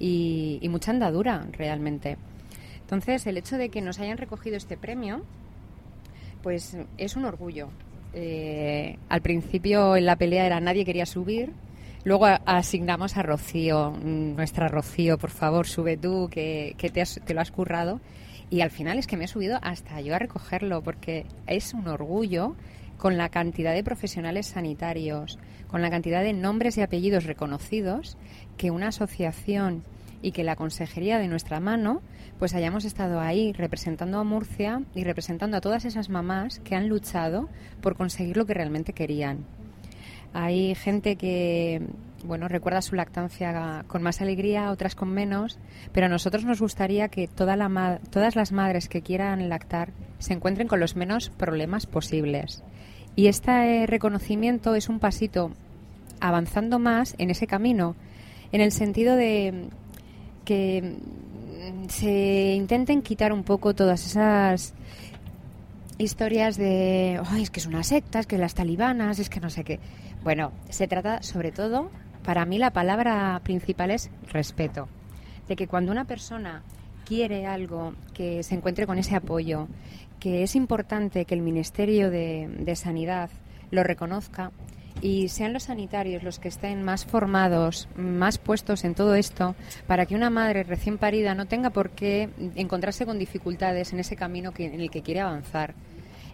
y, 0.00 0.66
mucha 0.70 0.90
andadura 0.90 1.46
realmente. 1.52 2.16
Entonces, 2.80 3.26
el 3.26 3.36
hecho 3.36 3.56
de 3.56 3.68
que 3.68 3.82
nos 3.82 4.00
hayan 4.00 4.18
recogido 4.18 4.56
este 4.56 4.76
premio, 4.76 5.22
pues 6.42 6.76
es 6.98 7.16
un 7.16 7.24
orgullo. 7.24 7.68
Eh, 8.12 8.98
al 9.08 9.20
principio 9.20 9.94
en 9.96 10.06
la 10.06 10.16
pelea 10.16 10.46
era 10.46 10.58
nadie 10.58 10.84
quería 10.84 11.06
subir, 11.06 11.52
Luego 12.02 12.26
asignamos 12.46 13.16
a 13.16 13.22
Rocío, 13.22 13.90
mm, 13.90 14.34
nuestra 14.36 14.68
Rocío, 14.68 15.18
por 15.18 15.30
favor, 15.30 15.66
sube 15.66 15.98
tú, 15.98 16.28
que, 16.30 16.74
que 16.78 16.88
te, 16.88 17.02
has, 17.02 17.20
te, 17.24 17.34
lo 17.34 17.42
has 17.42 17.50
currado. 17.50 18.00
Y 18.48 18.62
al 18.62 18.70
final 18.70 18.98
es 18.98 19.06
que 19.06 19.16
me 19.16 19.24
he 19.24 19.28
subido 19.28 19.58
hasta 19.62 20.00
yo 20.00 20.14
a 20.14 20.18
recogerlo, 20.18 20.82
porque 20.82 21.26
es 21.46 21.74
un 21.74 21.88
orgullo 21.88 22.56
con 22.96 23.16
la 23.16 23.28
cantidad 23.28 23.74
de 23.74 23.84
profesionales 23.84 24.46
sanitarios, 24.46 25.38
con 25.68 25.82
la 25.82 25.90
cantidad 25.90 26.22
de 26.22 26.32
nombres 26.32 26.76
y 26.78 26.82
apellidos 26.82 27.24
reconocidos 27.24 28.16
que 28.56 28.70
una 28.70 28.88
asociación 28.88 29.84
y 30.22 30.32
que 30.32 30.44
la 30.44 30.56
consejería 30.56 31.18
de 31.18 31.28
nuestra 31.28 31.60
mano 31.60 32.02
pues 32.38 32.54
hayamos 32.54 32.84
estado 32.84 33.20
ahí 33.20 33.52
representando 33.52 34.18
a 34.18 34.24
Murcia 34.24 34.82
y 34.94 35.04
representando 35.04 35.56
a 35.56 35.60
todas 35.60 35.84
esas 35.84 36.08
mamás 36.08 36.60
que 36.60 36.74
han 36.74 36.88
luchado 36.88 37.48
por 37.80 37.96
conseguir 37.96 38.36
lo 38.36 38.46
que 38.46 38.54
realmente 38.54 38.92
querían. 38.92 39.44
Hay 40.32 40.74
gente 40.74 41.16
que 41.16 41.82
bueno, 42.24 42.48
recuerda 42.48 42.82
su 42.82 42.94
lactancia 42.94 43.84
con 43.86 44.02
más 44.02 44.20
alegría, 44.20 44.70
otras 44.70 44.94
con 44.94 45.10
menos, 45.10 45.58
pero 45.92 46.06
a 46.06 46.08
nosotros 46.08 46.44
nos 46.44 46.60
gustaría 46.60 47.08
que 47.08 47.28
toda 47.28 47.56
la 47.56 48.00
todas 48.10 48.36
las 48.36 48.52
madres 48.52 48.88
que 48.88 49.02
quieran 49.02 49.48
lactar 49.48 49.92
se 50.18 50.34
encuentren 50.34 50.68
con 50.68 50.80
los 50.80 50.96
menos 50.96 51.30
problemas 51.30 51.86
posibles. 51.86 52.62
Y 53.16 53.26
este 53.28 53.86
reconocimiento 53.86 54.74
es 54.74 54.88
un 54.88 54.98
pasito 54.98 55.50
avanzando 56.20 56.78
más 56.78 57.14
en 57.18 57.30
ese 57.30 57.46
camino, 57.46 57.96
en 58.52 58.60
el 58.60 58.72
sentido 58.72 59.16
de 59.16 59.68
que 60.44 60.96
se 61.88 62.54
intenten 62.54 63.02
quitar 63.02 63.32
un 63.32 63.44
poco 63.44 63.74
todas 63.74 64.04
esas 64.06 64.74
historias 65.98 66.56
de, 66.56 67.20
Ay, 67.26 67.42
es 67.42 67.50
que 67.50 67.60
es 67.60 67.66
una 67.66 67.82
secta, 67.82 68.20
es 68.20 68.26
que 68.26 68.38
las 68.38 68.54
talibanas, 68.54 69.18
es 69.18 69.28
que 69.28 69.40
no 69.40 69.50
sé 69.50 69.64
qué. 69.64 69.80
Bueno, 70.22 70.52
se 70.68 70.86
trata 70.86 71.22
sobre 71.22 71.50
todo, 71.50 71.90
para 72.24 72.44
mí 72.44 72.58
la 72.58 72.72
palabra 72.72 73.40
principal 73.42 73.90
es 73.90 74.10
respeto. 74.30 74.88
De 75.48 75.56
que 75.56 75.66
cuando 75.66 75.92
una 75.92 76.04
persona 76.04 76.62
quiere 77.04 77.46
algo, 77.46 77.94
que 78.12 78.42
se 78.42 78.54
encuentre 78.54 78.86
con 78.86 78.98
ese 78.98 79.16
apoyo, 79.16 79.66
que 80.18 80.42
es 80.42 80.54
importante 80.54 81.24
que 81.24 81.34
el 81.34 81.40
Ministerio 81.40 82.10
de 82.10 82.74
Sanidad 82.76 83.30
lo 83.70 83.82
reconozca 83.82 84.52
y 85.02 85.28
sean 85.28 85.52
los 85.52 85.64
sanitarios 85.64 86.22
los 86.22 86.38
que 86.38 86.48
estén 86.48 86.82
más 86.82 87.04
formados, 87.04 87.88
más 87.96 88.38
puestos 88.38 88.84
en 88.84 88.94
todo 88.94 89.14
esto, 89.14 89.54
para 89.86 90.06
que 90.06 90.14
una 90.14 90.30
madre 90.30 90.62
recién 90.62 90.98
parida 90.98 91.34
no 91.34 91.46
tenga 91.46 91.70
por 91.70 91.90
qué 91.90 92.28
encontrarse 92.54 93.06
con 93.06 93.18
dificultades 93.18 93.92
en 93.92 94.00
ese 94.00 94.16
camino 94.16 94.52
que, 94.52 94.66
en 94.66 94.80
el 94.80 94.90
que 94.90 95.02
quiere 95.02 95.20
avanzar. 95.20 95.74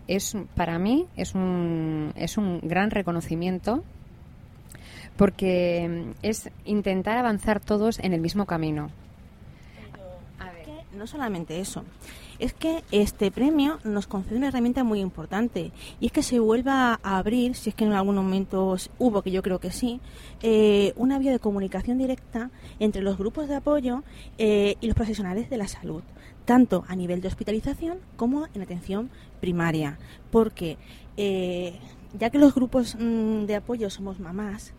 Es, 0.09 0.37
para 0.55 0.79
mí 0.79 1.07
es 1.16 1.35
un, 1.35 2.12
es 2.16 2.38
un 2.38 2.61
gran 2.62 2.90
reconocimiento 2.90 3.83
porque 5.16 6.12
es 6.23 6.51
intentar 6.64 7.19
avanzar 7.19 7.61
todos 7.61 7.99
en 8.01 8.12
el 8.12 8.21
mismo 8.21 8.47
camino. 8.47 8.90
no 10.97 11.07
solamente 11.07 11.61
eso, 11.61 11.85
es 12.38 12.53
que 12.53 12.83
este 12.90 13.31
premio 13.31 13.79
nos 13.85 14.07
concede 14.07 14.37
una 14.37 14.49
herramienta 14.49 14.85
muy 14.85 15.01
importante 15.01 15.73
y 16.01 16.07
es 16.07 16.12
que 16.12 16.23
se 16.23 16.38
vuelva 16.38 16.99
a 17.03 17.19
abrir, 17.19 17.55
si 17.55 17.71
es 17.71 17.77
que 17.77 17.85
en 17.85 17.92
algún 17.92 18.16
momento 18.16 18.77
hubo, 18.99 19.23
que 19.23 19.31
yo 19.31 19.42
creo 19.42 19.59
que 19.59 19.71
sí, 19.71 20.01
eh, 20.42 20.92
una 20.97 21.19
vía 21.19 21.33
de 21.33 21.38
comunicación 21.38 21.99
directa 21.99 22.51
entre 22.79 23.03
los 23.03 23.19
grupos 23.19 23.49
de 23.49 23.57
apoyo 23.57 24.03
eh, 24.38 24.77
y 24.81 24.87
los 24.87 24.97
profesionales 24.97 25.51
de 25.51 25.57
la 25.57 25.69
salud, 25.69 26.03
tanto 26.46 26.85
a 26.88 26.96
nivel 26.96 27.20
de 27.20 27.28
hospitalización 27.28 27.98
como 28.16 28.46
en 28.54 28.62
atención 28.62 29.11
primaria, 29.40 29.98
porque 30.30 30.78
eh, 31.18 31.78
ya 32.18 32.30
que 32.30 32.38
los 32.38 32.54
grupos 32.54 32.96
mm, 32.98 33.44
de 33.44 33.56
apoyo 33.56 33.90
somos 33.90 34.18
mamás, 34.20 34.72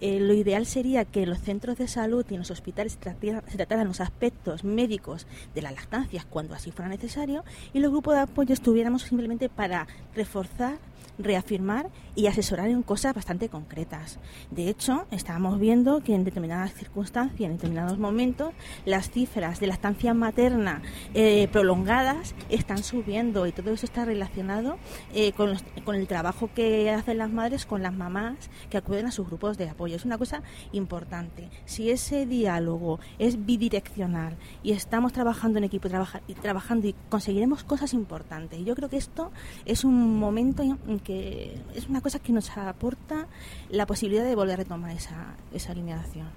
eh, 0.00 0.18
lo 0.18 0.34
ideal 0.34 0.66
sería 0.66 1.04
que 1.04 1.26
los 1.26 1.38
centros 1.38 1.78
de 1.78 1.86
salud 1.86 2.26
y 2.28 2.34
en 2.34 2.40
los 2.40 2.50
hospitales 2.50 2.98
se 3.00 3.56
trataran 3.56 3.86
los 3.86 4.00
aspectos 4.00 4.64
médicos 4.64 5.28
de 5.54 5.62
las 5.62 5.74
lactancias 5.74 6.24
cuando 6.24 6.54
así 6.54 6.72
fuera 6.72 6.88
necesario 6.88 7.44
y 7.72 7.78
los 7.78 7.92
grupos 7.92 8.14
de 8.14 8.20
apoyo 8.22 8.52
estuviéramos 8.52 9.02
simplemente 9.02 9.48
para 9.48 9.86
reforzar 10.16 10.78
reafirmar 11.18 11.90
y 12.14 12.26
asesorar 12.26 12.68
en 12.68 12.82
cosas 12.82 13.14
bastante 13.14 13.48
concretas. 13.48 14.18
De 14.50 14.68
hecho, 14.68 15.06
estábamos 15.10 15.58
viendo 15.58 16.02
que 16.02 16.14
en 16.14 16.24
determinadas 16.24 16.74
circunstancias, 16.74 17.50
en 17.50 17.56
determinados 17.56 17.98
momentos, 17.98 18.52
las 18.84 19.10
cifras 19.10 19.60
de 19.60 19.66
la 19.66 19.74
estancia 19.74 20.14
materna 20.14 20.82
eh, 21.14 21.48
prolongadas 21.50 22.34
están 22.48 22.82
subiendo 22.82 23.46
y 23.46 23.52
todo 23.52 23.72
eso 23.72 23.86
está 23.86 24.04
relacionado 24.04 24.78
eh, 25.14 25.32
con, 25.32 25.56
el 25.94 26.06
trabajo 26.06 26.50
que 26.54 26.90
hacen 26.90 27.18
las 27.18 27.30
madres 27.30 27.66
con 27.66 27.82
las 27.82 27.94
mamás 27.94 28.50
que 28.70 28.76
acuden 28.76 29.06
a 29.06 29.10
sus 29.10 29.26
grupos 29.26 29.58
de 29.58 29.68
apoyo. 29.68 29.96
Es 29.96 30.04
una 30.04 30.18
cosa 30.18 30.42
importante. 30.72 31.48
Si 31.64 31.90
ese 31.90 32.26
diálogo 32.26 33.00
es 33.18 33.44
bidireccional 33.44 34.36
y 34.62 34.72
estamos 34.72 35.12
trabajando 35.12 35.58
en 35.58 35.64
equipo 35.64 35.88
y, 35.88 36.32
y 36.32 36.34
trabajando 36.34 36.88
y 36.88 36.94
conseguiremos 37.08 37.64
cosas 37.64 37.94
importantes. 37.94 38.64
Yo 38.64 38.74
creo 38.74 38.88
que 38.88 38.96
esto 38.96 39.30
es 39.64 39.84
un 39.84 40.18
momento 40.18 40.62
en 40.62 40.91
que 40.98 41.56
es 41.74 41.88
una 41.88 42.00
cosa 42.00 42.18
que 42.18 42.32
nos 42.32 42.56
aporta 42.56 43.26
la 43.70 43.86
posibilidad 43.86 44.24
de 44.24 44.34
volver 44.34 44.54
a 44.54 44.56
retomar 44.56 44.96
esa, 44.96 45.34
esa 45.52 45.72
alineación. 45.72 46.28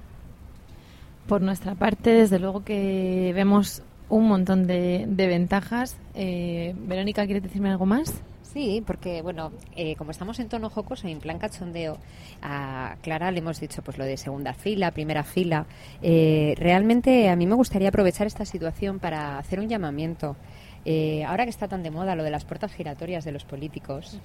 Por 1.27 1.41
nuestra 1.41 1.75
parte, 1.75 2.11
desde 2.11 2.39
luego 2.39 2.63
que 2.63 3.31
vemos 3.33 3.81
un 4.09 4.27
montón 4.27 4.67
de, 4.67 5.05
de 5.07 5.27
ventajas. 5.27 5.97
Eh, 6.13 6.75
Verónica, 6.77 7.25
¿quieres 7.25 7.43
decirme 7.43 7.69
algo 7.69 7.85
más? 7.85 8.21
Sí, 8.55 8.81
porque 8.87 9.21
bueno, 9.21 9.51
eh, 9.75 9.97
como 9.97 10.11
estamos 10.11 10.39
en 10.39 10.47
tono 10.47 10.69
jocoso 10.69 11.09
y 11.09 11.11
en 11.11 11.19
plan 11.19 11.39
cachondeo, 11.39 11.97
a 12.41 12.95
Clara 13.01 13.29
le 13.31 13.39
hemos 13.39 13.59
dicho 13.59 13.81
pues 13.81 13.97
lo 13.97 14.05
de 14.05 14.15
segunda 14.15 14.53
fila, 14.53 14.91
primera 14.91 15.23
fila. 15.23 15.65
Eh, 16.01 16.55
realmente 16.57 17.27
a 17.27 17.35
mí 17.35 17.47
me 17.47 17.55
gustaría 17.55 17.89
aprovechar 17.89 18.27
esta 18.27 18.45
situación 18.45 18.99
para 18.99 19.37
hacer 19.39 19.59
un 19.59 19.67
llamamiento. 19.67 20.37
Eh, 20.85 21.23
ahora 21.25 21.45
que 21.45 21.49
está 21.49 21.67
tan 21.67 21.81
de 21.81 21.89
moda 21.89 22.15
lo 22.15 22.23
de 22.23 22.29
las 22.29 22.45
puertas 22.45 22.71
giratorias 22.71 23.25
de 23.25 23.31
los 23.31 23.43
políticos. 23.43 24.19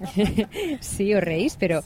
sí, 0.80 1.14
os 1.14 1.22
reís, 1.22 1.56
pero... 1.58 1.82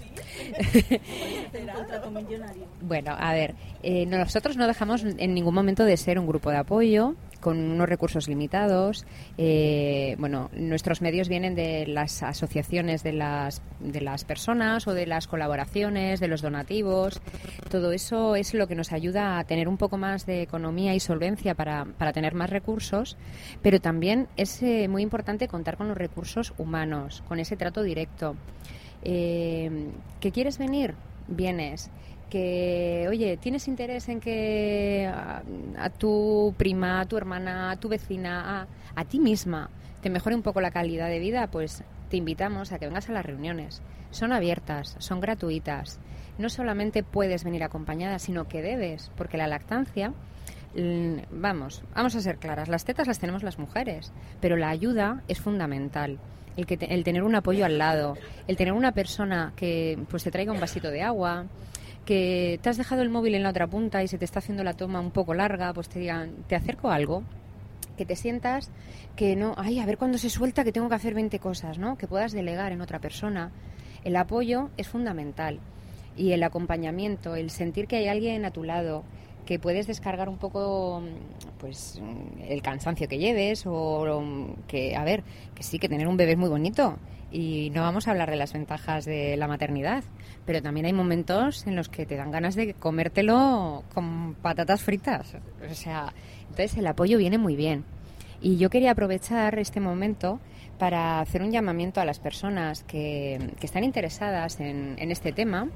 bueno, 2.81 3.17
a 3.19 3.33
ver, 3.35 3.55
eh, 3.83 4.07
nosotros 4.07 4.57
no 4.57 4.69
dejamos 4.69 5.03
en 5.03 5.35
ningún 5.35 5.55
momento 5.55 5.85
de 5.85 5.97
ser 5.97 6.19
un 6.19 6.27
grupo 6.27 6.51
de 6.51 6.59
apoyo 6.59 7.17
con 7.45 7.59
unos 7.59 7.87
recursos 7.87 8.27
limitados. 8.27 9.05
Eh, 9.37 10.17
bueno, 10.19 10.51
nuestros 10.57 11.03
medios 11.03 11.29
vienen 11.29 11.55
de 11.55 11.87
las 11.87 12.23
asociaciones 12.23 13.03
de 13.03 13.13
las, 13.13 13.61
de 13.81 14.01
las 14.01 14.25
personas 14.25 14.89
o 14.89 14.95
de 14.95 15.07
las 15.07 15.29
colaboraciones, 15.29 16.21
de 16.21 16.29
los 16.29 16.41
donativos. 16.41 17.21
Todo 17.69 17.93
eso 17.93 18.35
es 18.35 18.55
lo 18.55 18.67
que 18.67 18.75
nos 18.75 18.93
ayuda 18.93 19.39
a 19.39 19.45
tener 19.45 19.69
un 19.69 19.77
poco 19.77 19.99
más 19.99 20.25
de 20.25 20.41
economía 20.41 20.95
y 20.95 21.01
solvencia 21.01 21.55
para, 21.55 21.85
para 21.85 22.15
tener 22.15 22.35
más 22.35 22.49
recursos, 22.49 23.19
pero 23.61 23.79
también 23.79 24.27
es 24.39 24.63
eh, 24.63 24.89
muy 24.89 25.03
importante 25.03 25.47
contar 25.47 25.77
con 25.77 25.89
los 25.89 25.99
recursos 25.99 26.55
humanos, 26.57 27.23
con 27.29 27.41
ese 27.41 27.57
trato 27.57 27.83
directo. 27.83 28.37
Eh, 29.03 29.91
¿Que 30.19 30.33
quieres 30.33 30.57
venir? 30.57 30.95
Vienes 31.29 31.91
que, 32.31 33.07
oye, 33.09 33.37
¿tienes 33.37 33.69
interés 33.69 34.09
en 34.09 34.21
que 34.21 35.07
a, 35.07 35.91
tu 35.91 36.55
prima, 36.57 37.01
a 37.01 37.07
tu 37.07 37.17
hermana, 37.17 37.71
a 37.71 37.77
tu 37.77 37.89
vecina, 37.89 38.63
a, 38.63 38.67
a 38.95 39.05
ti 39.05 39.21
misma 39.21 39.71
te 40.01 40.11
mejore 40.11 40.37
un 40.37 40.43
poco 40.43 40.61
la 40.61 40.71
calidad 40.71 41.09
de 41.09 41.19
vida? 41.19 41.47
Pues 41.49 41.85
te 42.11 42.17
invitamos 42.17 42.73
a 42.73 42.79
que 42.79 42.87
vengas 42.87 43.09
a 43.09 43.13
las 43.13 43.25
reuniones. 43.25 43.83
Son 44.11 44.33
abiertas, 44.33 44.97
son 44.99 45.21
gratuitas. 45.21 45.99
No 46.39 46.49
solamente 46.49 47.03
puedes 47.03 47.45
venir 47.45 47.63
acompañada, 47.63 48.19
sino 48.19 48.49
que 48.49 48.63
debes, 48.63 49.11
porque 49.17 49.37
la 49.37 49.47
lactancia 49.47 50.13
vamos, 51.31 51.83
vamos 51.95 52.15
a 52.15 52.21
ser 52.21 52.39
claras, 52.39 52.69
las 52.69 52.85
tetas 52.85 53.07
las 53.07 53.19
tenemos 53.19 53.43
las 53.43 53.59
mujeres, 53.59 54.13
pero 54.41 54.57
la 54.57 54.71
ayuda 54.71 55.23
es 55.29 55.41
fundamental. 55.41 56.19
El, 56.57 56.67
que 56.67 56.75
el 56.75 57.03
tener 57.03 57.25
un 57.25 57.35
apoyo 57.35 57.65
al 57.65 57.79
lado, 57.79 58.17
el 58.47 58.57
tener 58.57 58.75
una 58.75 58.93
persona 58.93 59.53
que 59.57 59.99
pues 60.09 60.23
te 60.23 60.31
traiga 60.31 60.53
un 60.53 60.61
vasito 60.61 60.89
de 60.91 61.03
agua, 61.03 61.47
que 62.05 62.59
te 62.63 62.69
has 62.69 62.77
dejado 62.77 63.03
el 63.03 63.11
móvil 63.11 63.35
en 63.35 63.43
la 63.43 63.51
otra 63.51 63.67
punta 63.67 64.03
y 64.03 64.09
se 64.09 64.19
te 64.19 64.25
está 64.25 64.39
haciendo 64.39 64.65
la 64.65 64.75
toma 64.75 65.01
un 65.01 65.11
poco 65.11 65.35
larga, 65.35 65.73
pues 65.73 65.89
te 65.89 65.99
digan, 65.99 66.33
te 66.47 66.57
acerco 66.57 66.91
algo, 66.91 67.23
que 67.97 68.05
te 68.05 68.17
sientas 68.17 68.71
que 69.17 69.37
no, 69.37 69.55
ay, 69.57 69.79
a 69.79 69.87
ver 69.87 69.99
cuándo 69.99 70.19
se 70.19 70.31
suelta 70.31 70.65
que 70.65 70.73
tengo 70.73 70.89
que 70.89 70.95
hacer 70.95 71.15
20 71.15 71.39
cosas, 71.39 71.79
¿no? 71.79 71.97
Que 71.97 72.07
puedas 72.07 72.33
delegar 72.33 72.73
en 72.73 72.81
otra 72.81 72.99
persona. 72.99 73.53
El 74.05 74.17
apoyo 74.17 74.71
es 74.77 74.89
fundamental 74.89 75.61
y 76.17 76.33
el 76.33 76.43
acompañamiento, 76.43 77.37
el 77.37 77.51
sentir 77.51 77.87
que 77.87 77.97
hay 77.97 78.09
alguien 78.09 78.45
a 78.45 78.51
tu 78.51 78.65
lado, 78.65 79.05
que 79.47 79.59
puedes 79.59 79.87
descargar 79.87 80.29
un 80.29 80.39
poco 80.39 81.03
pues 81.59 82.01
el 82.47 82.63
cansancio 82.63 83.09
que 83.09 83.19
lleves 83.19 83.65
o 83.67 84.55
que 84.67 84.97
a 84.97 85.05
ver 85.05 85.23
que 85.55 85.63
sí 85.63 85.79
que 85.79 85.89
tener 85.89 86.09
un 86.09 86.17
bebé 86.17 86.33
es 86.33 86.39
muy 86.39 86.49
bonito 86.49 86.99
y 87.31 87.71
no 87.71 87.83
vamos 87.83 88.07
a 88.07 88.13
hablar 88.13 88.31
de 88.31 88.37
las 88.37 88.53
ventajas 88.53 89.05
de 89.05 89.37
la 89.37 89.49
maternidad, 89.49 90.05
pero 90.47 90.63
también 90.63 90.87
hay 90.87 90.93
momentos 90.93 91.67
en 91.67 91.77
los 91.77 91.89
que 91.89 92.07
te 92.07 92.17
dan 92.17 92.31
ganas 92.31 92.55
de 92.55 92.75
comértelo 92.75 93.85
con 93.93 94.35
patatas 94.35 94.83
fritas. 94.83 95.37
O 95.71 95.75
sea, 95.75 96.13
entonces 96.43 96.77
el 96.77 96.87
apoyo 96.87 97.19
viene 97.19 97.39
muy 97.39 97.57
bien. 97.57 97.85
Y 98.41 98.59
yo 98.59 98.71
quería 98.71 98.91
aprovechar 98.91 99.59
este 99.59 99.81
momento 99.81 100.39
para 100.79 101.21
hacer 101.21 101.43
un 101.43 101.51
llamamiento 101.51 102.01
a 102.01 102.05
las 102.05 102.19
personas 102.19 102.85
que, 102.85 103.55
están 103.63 103.85
interesadas 103.85 104.61
en, 104.61 104.97
este 104.99 105.33
tema, 105.33 105.69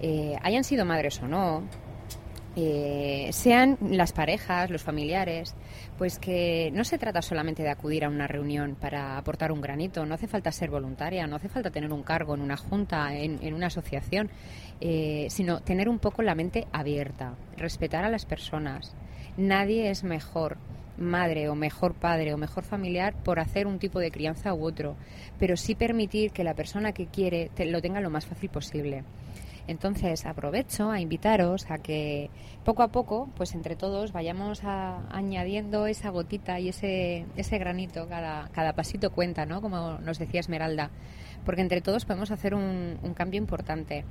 eh, 0.00 0.36
hayan 0.42 0.64
sido 0.64 0.84
madres 0.84 1.20
o 1.22 1.28
no, 1.28 1.64
eh, 2.56 3.28
sean 3.32 3.78
las 3.80 4.12
parejas, 4.12 4.70
los 4.70 4.82
familiares, 4.82 5.54
pues 5.96 6.18
que 6.18 6.70
no 6.72 6.84
se 6.84 6.98
trata 6.98 7.22
solamente 7.22 7.62
de 7.62 7.70
acudir 7.70 8.04
a 8.04 8.08
una 8.08 8.26
reunión 8.26 8.74
para 8.74 9.16
aportar 9.16 9.52
un 9.52 9.60
granito, 9.60 10.04
no 10.06 10.14
hace 10.14 10.26
falta 10.26 10.50
ser 10.50 10.70
voluntaria, 10.70 11.26
no 11.26 11.36
hace 11.36 11.48
falta 11.48 11.70
tener 11.70 11.92
un 11.92 12.02
cargo 12.02 12.34
en 12.34 12.40
una 12.40 12.56
junta, 12.56 13.14
en, 13.14 13.54
una 13.54 13.66
asociación, 13.66 14.30
eh, 14.80 15.26
sino 15.30 15.60
tener 15.60 15.88
un 15.88 15.98
poco 15.98 16.22
la 16.22 16.34
mente 16.34 16.66
abierta, 16.72 17.34
respetar 17.56 18.04
a 18.04 18.10
las 18.10 18.26
personas. 18.26 18.94
Nadie 19.36 19.90
es 19.90 20.02
mejor 20.02 20.56
madre 20.98 21.48
o 21.48 21.54
mejor 21.54 21.94
padre 21.94 22.34
o 22.34 22.38
mejor 22.38 22.64
familiar 22.64 23.14
por 23.22 23.38
hacer 23.38 23.66
un 23.66 23.78
tipo 23.78 24.00
de 24.00 24.10
crianza 24.10 24.52
u 24.52 24.64
otro, 24.64 24.96
pero 25.38 25.56
sí 25.56 25.74
permitir 25.74 26.32
que 26.32 26.44
la 26.44 26.54
persona 26.54 26.92
que 26.92 27.06
quiere 27.06 27.50
lo 27.56 27.80
tenga 27.80 28.00
lo 28.00 28.10
más 28.10 28.26
fácil 28.26 28.50
posible. 28.50 29.04
Entonces 29.68 30.24
aprovecho 30.24 30.90
a 30.90 30.98
invitaros 30.98 31.70
a 31.70 31.76
que 31.76 32.30
poco 32.64 32.82
a 32.82 32.88
poco, 32.88 33.28
pues 33.36 33.54
entre 33.54 33.76
todos 33.76 34.12
vayamos 34.12 34.62
añadiendo 34.64 35.86
esa 35.86 36.08
gotita 36.08 36.58
y 36.58 36.70
ese, 36.70 37.26
ese 37.36 37.58
granito, 37.58 38.08
cada, 38.08 38.48
cada 38.48 38.72
pasito 38.72 39.12
cuenta, 39.12 39.44
¿no? 39.44 39.60
Como 39.60 39.98
nos 39.98 40.18
decía 40.18 40.40
Esmeralda, 40.40 40.90
porque 41.44 41.60
entre 41.60 41.82
todos 41.82 42.06
podemos 42.06 42.30
hacer 42.30 42.54
un, 42.54 42.96
cambio 43.14 43.38
importante. 43.38 44.06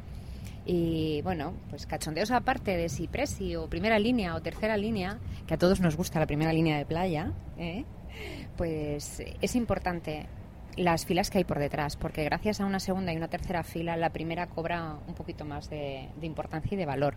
Y 0.63 1.22
bueno, 1.24 1.54
pues 1.72 1.88
cachondeos 1.88 2.30
aparte 2.30 2.78
de 2.78 2.88
si 2.88 3.08
presi 3.08 3.56
o 3.56 3.67
primera 3.67 3.98
línea 3.98 4.36
o 4.36 4.41
tercera 4.41 4.78
línea, 4.78 5.17
que 5.48 5.56
a 5.56 5.58
todos 5.58 5.80
nos 5.80 5.96
gusta 5.96 6.20
la 6.20 6.28
primera 6.28 6.54
línea 6.54 6.78
de 6.78 6.86
playa, 6.86 7.32
¿eh? 7.58 7.84
pues 8.58 9.24
es 9.41 9.56
importante 9.56 10.28
las 10.78 11.06
filas 11.06 11.30
que 11.30 11.40
hay 11.40 11.44
por 11.44 11.60
detrás, 11.60 11.96
porque 11.96 12.24
gracias 12.24 12.62
a 12.62 12.66
una 12.66 12.80
segunda 12.80 13.12
y 13.12 13.18
una 13.18 13.28
tercera 13.28 13.63
fila, 13.63 13.98
la 13.98 14.12
primera 14.12 14.48
cobra 14.48 14.96
un 15.08 15.13
poquito 15.13 15.44
más 15.44 15.70
de, 15.70 16.08
importancia 16.22 16.76
y 16.76 16.78
de 16.78 16.86
valor. 16.86 17.16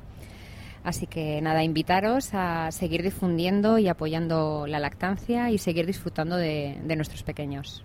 Así 0.83 1.07
que 1.07 1.41
nada, 1.43 1.63
invitaros 1.63 2.31
a 2.33 2.73
seguir 2.73 3.03
difundiendo 3.03 3.79
y 3.79 3.89
apoyando 3.89 4.67
la 4.67 4.79
lactancia 4.79 5.51
y 5.51 5.59
seguir 5.59 5.87
disfrutando 5.87 6.37
de 6.37 6.97
nuestros 6.97 7.23
pequeños. 7.23 7.85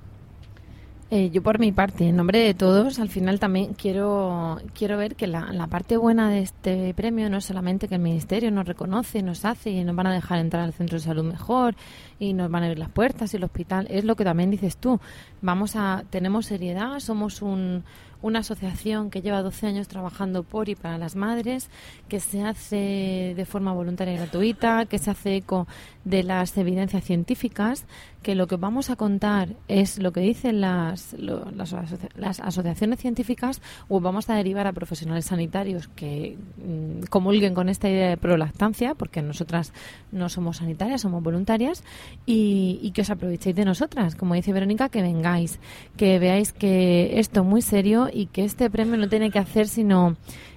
Eh, 1.12 1.30
yo 1.30 1.44
por 1.44 1.60
mi 1.60 1.72
parte, 1.72 2.08
en 2.08 2.16
nombre 2.16 2.40
de 2.40 2.56
todos, 2.56 2.98
al 2.98 3.10
final 3.10 3.40
también 3.40 3.76
quiero, 3.76 4.60
quiero 4.74 4.98
ver 4.98 5.16
que 5.16 5.28
la, 5.28 5.54
la, 5.54 5.68
parte 5.68 5.98
buena 5.98 6.32
de 6.32 6.40
este 6.40 6.96
premio 6.96 7.30
no 7.30 7.38
es 7.38 7.46
solamente 7.46 7.88
que 7.88 7.94
el 7.94 8.02
Ministerio 8.02 8.50
nos 8.50 8.68
reconoce, 8.68 9.22
nos 9.22 9.46
hace 9.46 9.70
y 9.70 9.84
nos 9.84 9.96
van 9.96 10.08
a 10.08 10.14
dejar 10.14 10.40
entrar 10.40 10.64
al 10.64 10.74
centro 10.74 10.98
de 10.98 11.04
salud 11.04 11.24
mejor 11.24 11.76
y 12.20 12.34
nos 12.34 12.50
van 12.50 12.64
a 12.64 12.66
abrir 12.68 12.80
las 12.80 12.90
puertas 12.90 13.34
y 13.34 13.38
el 13.38 13.44
hospital, 13.44 13.88
es 13.90 14.04
lo 14.04 14.16
que 14.16 14.24
también 14.24 14.52
dices 14.52 14.78
tú. 14.78 15.00
Vamos 15.42 15.76
a, 15.76 16.04
tenemos 16.10 16.46
seriedad, 16.46 17.00
somos 17.00 17.42
un, 17.42 17.84
una 18.26 18.40
asociación 18.40 19.12
que 19.12 19.22
lleva 19.22 19.44
12 19.44 19.68
años 19.68 19.88
trabajando 19.88 20.42
por 20.42 20.68
y 20.68 20.76
para 20.76 20.98
las 20.98 21.16
madres, 21.16 21.70
que 22.10 22.20
se 22.20 22.42
hace 22.42 23.34
de 23.36 23.46
forma 23.46 23.72
voluntaria 23.72 24.16
y 24.16 24.18
gratuita, 24.18 24.86
que 24.86 24.98
se 24.98 25.12
hace 25.12 25.36
eco 25.36 25.68
de 26.06 26.24
las 26.24 26.58
evidencias 26.58 27.04
científicas, 27.04 27.86
que 28.24 28.34
lo 28.34 28.48
que 28.48 28.56
vamos 28.56 28.90
a 28.90 28.96
contar 28.96 29.50
es 29.68 30.00
lo 30.00 30.12
que 30.12 30.22
dicen 30.22 30.60
las, 30.60 31.14
las, 31.14 32.40
asociaciones 32.40 33.00
científicas 33.00 33.62
o 33.88 34.00
vamos 34.00 34.28
a 34.32 34.36
derivar 34.36 34.66
a 34.66 34.74
profesionales 34.74 35.26
sanitarios 35.26 35.88
que 35.90 36.36
mm, 36.58 37.06
comulguen 37.12 37.54
con 37.54 37.70
esta 37.70 37.88
idea 37.88 38.10
de 38.10 38.18
prolactancia, 38.18 38.96
porque 38.96 39.22
nosotras 39.22 39.74
no 40.12 40.30
somos 40.30 40.58
sanitarias, 40.58 41.02
somos 41.02 41.22
voluntarias, 41.22 41.84
y, 42.26 42.80
y 42.82 42.92
que 42.92 43.02
os 43.02 43.10
aprovechéis 43.10 43.56
de 43.56 43.66
nosotras, 43.66 44.16
como 44.16 44.34
dice 44.34 44.54
Verónica, 44.54 44.90
que 44.90 45.02
vengáis, 45.02 45.60
que 45.98 46.20
veáis 46.20 46.54
que 46.54 47.20
esto 47.20 47.42
es 47.42 47.46
muy 47.46 47.62
serio 47.62 48.10
y 48.12 48.28
que 48.28 48.44
este 48.44 48.70
premio 48.70 48.98
no 48.98 49.10
tiene 49.10 49.32
que 49.32 49.40
hacer 49.40 49.68
sino 49.68 50.16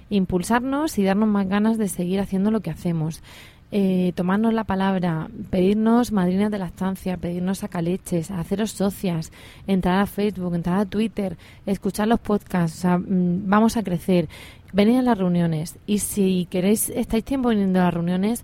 impulsarnos 0.09 0.97
y 0.97 1.03
darnos 1.03 1.29
más 1.29 1.47
ganas 1.47 1.77
de 1.77 1.87
seguir 1.87 2.19
haciendo 2.19 2.51
lo 2.51 2.61
que 2.61 2.71
hacemos. 2.71 3.21
Eh, 3.71 4.13
tomarnos 4.15 4.51
la 4.51 4.63
palabra, 4.63 5.29
pedirnos 5.51 6.11
madrinas 6.11 6.49
de 6.49 6.57
la 6.57 6.65
estancia, 6.65 7.17
pedirnos 7.17 7.59
sacaleches, 7.59 8.31
haceros 8.31 8.71
socias, 8.71 9.31
entrar 9.67 9.99
a 9.99 10.07
Facebook, 10.07 10.55
entrar 10.55 10.79
a 10.79 10.85
Twitter, 10.85 11.37
escuchar 11.67 12.07
los 12.07 12.19
podcasts, 12.19 12.83
mm, 12.83 13.47
vamos 13.47 13.77
a 13.77 13.83
crecer, 13.83 14.27
venid 14.73 14.97
a 14.97 15.01
las 15.03 15.17
reuniones. 15.19 15.77
Y 15.85 15.99
si 15.99 16.47
queréis, 16.49 16.89
estáis 16.89 17.23
tiempo 17.23 17.49
viniendo 17.49 17.79
a 17.79 17.83
las 17.83 17.93
reuniones, 17.93 18.43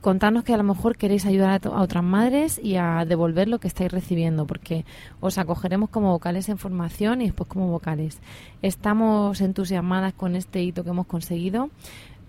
contarnos 0.00 0.44
que 0.44 0.54
a 0.54 0.56
lo 0.56 0.64
mejor 0.64 0.96
queréis 0.96 1.26
ayudar 1.26 1.60
a, 1.64 1.80
otras 1.80 2.04
madres 2.04 2.60
y 2.62 2.76
a 2.76 3.04
devolver 3.04 3.48
lo 3.48 3.58
que 3.58 3.68
estáis 3.68 3.90
recibiendo, 3.90 4.46
porque 4.46 4.84
os 5.20 5.38
acogeremos 5.38 5.90
como 5.90 6.10
vocales 6.10 6.48
en 6.48 6.58
formación 6.58 7.20
y 7.20 7.26
después 7.26 7.48
como 7.48 7.68
vocales. 7.68 8.18
Estamos 8.62 9.40
entusiasmadas 9.40 10.14
con 10.14 10.36
este 10.36 10.62
hito 10.62 10.84
que 10.84 10.90
hemos 10.90 11.06
conseguido. 11.06 11.70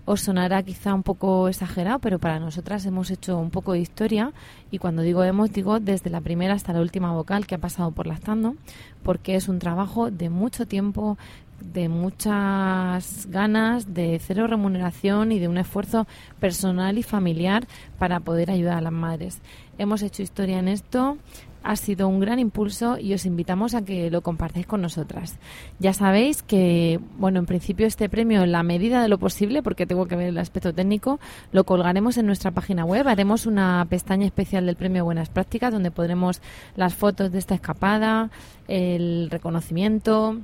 Os 0.06 0.22
sonará 0.22 0.62
quizá 0.62 0.94
un 0.94 1.04
poco 1.04 1.46
exagerado, 1.46 2.00
pero 2.00 2.18
para 2.18 2.40
nosotras 2.40 2.84
hemos 2.86 3.10
hecho 3.10 3.38
un 3.38 3.50
poco 3.50 3.74
de 3.74 3.80
historia 3.80 4.32
y 4.70 4.78
cuando 4.78 5.02
digo 5.02 5.22
hemos, 5.22 5.52
digo 5.52 5.78
desde 5.78 6.10
la 6.10 6.20
primera 6.20 6.54
hasta 6.54 6.72
la 6.72 6.80
última 6.80 7.12
vocal 7.12 7.46
que 7.46 7.54
ha 7.54 7.58
pasado 7.58 7.92
por 7.92 8.06
Lactando, 8.06 8.56
porque 9.04 9.36
es 9.36 9.48
un 9.48 9.58
trabajo 9.58 10.10
de 10.10 10.30
mucho 10.30 10.66
tiempo, 10.66 11.16
de 11.60 11.88
muchas 11.88 13.26
ganas, 13.30 13.94
de 13.94 14.18
cero 14.18 14.46
remuneración 14.46 15.32
y 15.32 15.38
de 15.38 15.48
un 15.48 15.58
esfuerzo 15.58 16.06
personal 16.38 16.98
y 16.98 17.02
familiar 17.02 17.66
para 17.98 18.20
poder 18.20 18.50
ayudar 18.50 18.78
a 18.78 18.80
las 18.80 18.92
madres. 18.92 19.40
Hemos 19.78 20.02
hecho 20.02 20.22
historia 20.22 20.58
en 20.58 20.68
esto, 20.68 21.16
ha 21.62 21.76
sido 21.76 22.08
un 22.08 22.20
gran 22.20 22.38
impulso 22.38 22.98
y 22.98 23.12
os 23.14 23.26
invitamos 23.26 23.74
a 23.74 23.84
que 23.84 24.10
lo 24.10 24.22
compartáis 24.22 24.66
con 24.66 24.80
nosotras. 24.80 25.38
Ya 25.78 25.92
sabéis 25.92 26.42
que, 26.42 27.00
bueno, 27.18 27.38
en 27.38 27.46
principio 27.46 27.86
este 27.86 28.08
premio, 28.08 28.42
en 28.42 28.52
la 28.52 28.62
medida 28.62 29.02
de 29.02 29.08
lo 29.08 29.18
posible, 29.18 29.62
porque 29.62 29.86
tengo 29.86 30.06
que 30.06 30.16
ver 30.16 30.28
el 30.28 30.38
aspecto 30.38 30.72
técnico, 30.72 31.20
lo 31.52 31.64
colgaremos 31.64 32.16
en 32.16 32.26
nuestra 32.26 32.50
página 32.50 32.84
web. 32.84 33.06
Haremos 33.08 33.46
una 33.46 33.86
pestaña 33.88 34.26
especial 34.26 34.66
del 34.66 34.76
premio 34.76 35.04
Buenas 35.04 35.28
Prácticas 35.28 35.72
donde 35.72 35.90
podremos 35.90 36.40
las 36.76 36.94
fotos 36.94 37.30
de 37.32 37.38
esta 37.38 37.54
escapada, 37.54 38.30
el 38.68 39.28
reconocimiento, 39.30 40.38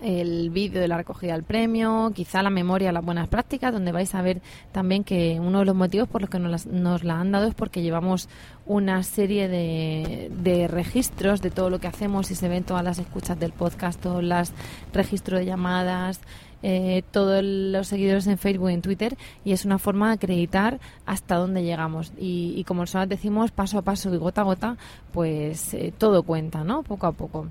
el 0.00 0.50
vídeo 0.50 0.80
de 0.80 0.88
la 0.88 0.96
recogida 0.96 1.32
del 1.32 1.42
premio, 1.42 2.12
quizá 2.14 2.42
la 2.42 2.50
memoria, 2.50 2.92
las 2.92 3.04
buenas 3.04 3.28
prácticas, 3.28 3.72
donde 3.72 3.92
vais 3.92 4.14
a 4.14 4.22
ver 4.22 4.40
también 4.72 5.04
que 5.04 5.38
uno 5.40 5.60
de 5.60 5.64
los 5.64 5.74
motivos 5.74 6.08
por 6.08 6.20
los 6.20 6.30
que 6.30 6.38
nos, 6.38 6.66
nos 6.66 7.04
la 7.04 7.20
han 7.20 7.32
dado 7.32 7.46
es 7.46 7.54
porque 7.54 7.82
llevamos 7.82 8.28
una 8.66 9.02
serie 9.02 9.48
de, 9.48 10.30
de, 10.34 10.68
registros 10.68 11.40
de 11.40 11.50
todo 11.50 11.70
lo 11.70 11.78
que 11.80 11.86
hacemos 11.88 12.30
y 12.30 12.34
se 12.34 12.48
ven 12.48 12.64
todas 12.64 12.84
las 12.84 12.98
escuchas 12.98 13.38
del 13.38 13.52
podcast, 13.52 14.00
todos 14.00 14.22
los 14.22 14.52
registros 14.92 15.40
de 15.40 15.46
llamadas, 15.46 16.20
eh, 16.62 17.04
todos 17.12 17.42
los 17.44 17.86
seguidores 17.86 18.26
en 18.26 18.36
Facebook 18.36 18.70
y 18.70 18.74
en 18.74 18.82
Twitter 18.82 19.16
y 19.44 19.52
es 19.52 19.64
una 19.64 19.78
forma 19.78 20.08
de 20.08 20.14
acreditar 20.14 20.80
hasta 21.06 21.36
dónde 21.36 21.62
llegamos. 21.62 22.12
Y, 22.18 22.54
y 22.56 22.64
como 22.64 22.82
nosotros 22.82 23.08
decimos, 23.08 23.50
paso 23.52 23.78
a 23.78 23.82
paso 23.82 24.12
y 24.12 24.18
gota 24.18 24.40
a 24.40 24.44
gota, 24.44 24.76
pues 25.12 25.72
eh, 25.74 25.92
todo 25.96 26.22
cuenta, 26.22 26.64
¿no? 26.64 26.82
Poco 26.82 27.06
a 27.06 27.12
poco. 27.12 27.48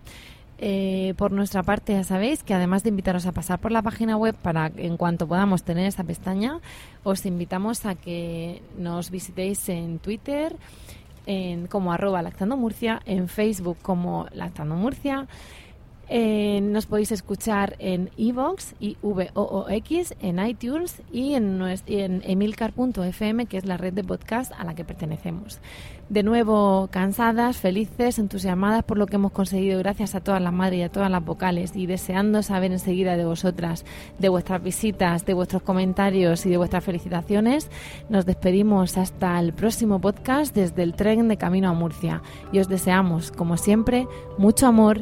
Eh, 0.60 1.14
por 1.18 1.32
nuestra 1.32 1.62
parte, 1.62 1.94
ya 1.94 2.04
sabéis 2.04 2.42
que 2.42 2.54
además 2.54 2.84
de 2.84 2.90
invitaros 2.90 3.28
a 3.28 3.32
pasar 3.32 3.60
por 3.60 3.72
la 3.72 3.84
página 3.84 4.18
web 4.18 4.36
para 4.36 4.72
en 4.76 4.98
cuanto 4.98 5.28
podamos 5.28 5.64
tener 5.64 5.86
esa 5.86 6.04
pestaña, 6.04 6.60
os 7.04 7.26
invitamos 7.26 7.86
a 7.86 7.94
que 7.94 8.62
nos 8.78 9.12
visitéis 9.12 9.70
en 9.70 10.00
Twitter 10.00 10.56
en, 11.28 11.68
como 11.68 11.94
arroba 11.94 12.24
lactando 12.24 12.58
Murcia, 12.58 13.02
en 13.06 13.28
Facebook 13.28 13.78
como 13.84 14.26
lactando 14.32 14.76
Murcia. 14.76 15.28
Eh, 16.10 16.62
nos 16.62 16.86
podéis 16.86 17.12
escuchar 17.12 17.76
en 17.80 18.10
iVoox 18.18 18.74
y 18.80 18.98
VOOX, 19.02 20.16
en 20.22 20.46
iTunes 20.46 21.02
y 21.12 21.34
en, 21.34 21.62
en 21.88 22.22
emilcar.fm, 22.26 23.46
que 23.46 23.58
es 23.58 23.66
la 23.66 23.78
red 23.78 23.94
de 23.94 24.04
podcast 24.04 24.52
a 24.58 24.64
la 24.64 24.74
que 24.74 24.86
pertenecemos 24.86 25.60
de 26.10 26.24
nuevo 26.24 26.88
cansadas, 26.90 27.58
felices, 27.58 28.18
entusiasmadas 28.18 28.84
por 28.84 28.98
lo 28.98 29.08
que 29.08 29.18
hemos 29.18 29.32
conseguido 29.32 29.78
gracias 29.80 30.16
a 30.16 30.22
todas 30.22 30.42
las 30.42 30.54
madres 30.54 30.80
y 30.80 30.84
a 30.84 30.90
todas 30.90 31.12
las 31.12 31.24
vocales 31.24 31.76
y 31.76 31.86
deseando 31.86 32.44
saber 32.44 32.72
enseguida 32.72 33.18
de 33.18 33.26
vosotras, 33.26 33.86
de 34.18 34.30
vuestras 34.30 34.64
visitas, 34.64 35.26
de 35.26 35.34
vuestros 35.34 35.62
comentarios 35.64 36.46
y 36.46 36.50
de 36.50 36.58
vuestras 36.58 36.84
felicitaciones. 36.84 37.70
Nos 38.10 38.26
despedimos 38.26 38.98
hasta 38.98 39.40
el 39.40 39.54
próximo 39.54 40.00
podcast 40.00 40.56
desde 40.56 40.84
el 40.84 40.94
tren 40.94 41.28
de 41.28 41.38
Camino 41.38 41.70
a 41.70 41.74
Murcia 41.74 42.22
y 42.52 42.60
os 42.60 42.70
deseamos, 42.70 43.32
como 43.32 43.58
siempre, 43.58 44.08
mucho 44.38 44.68
amor 44.68 45.02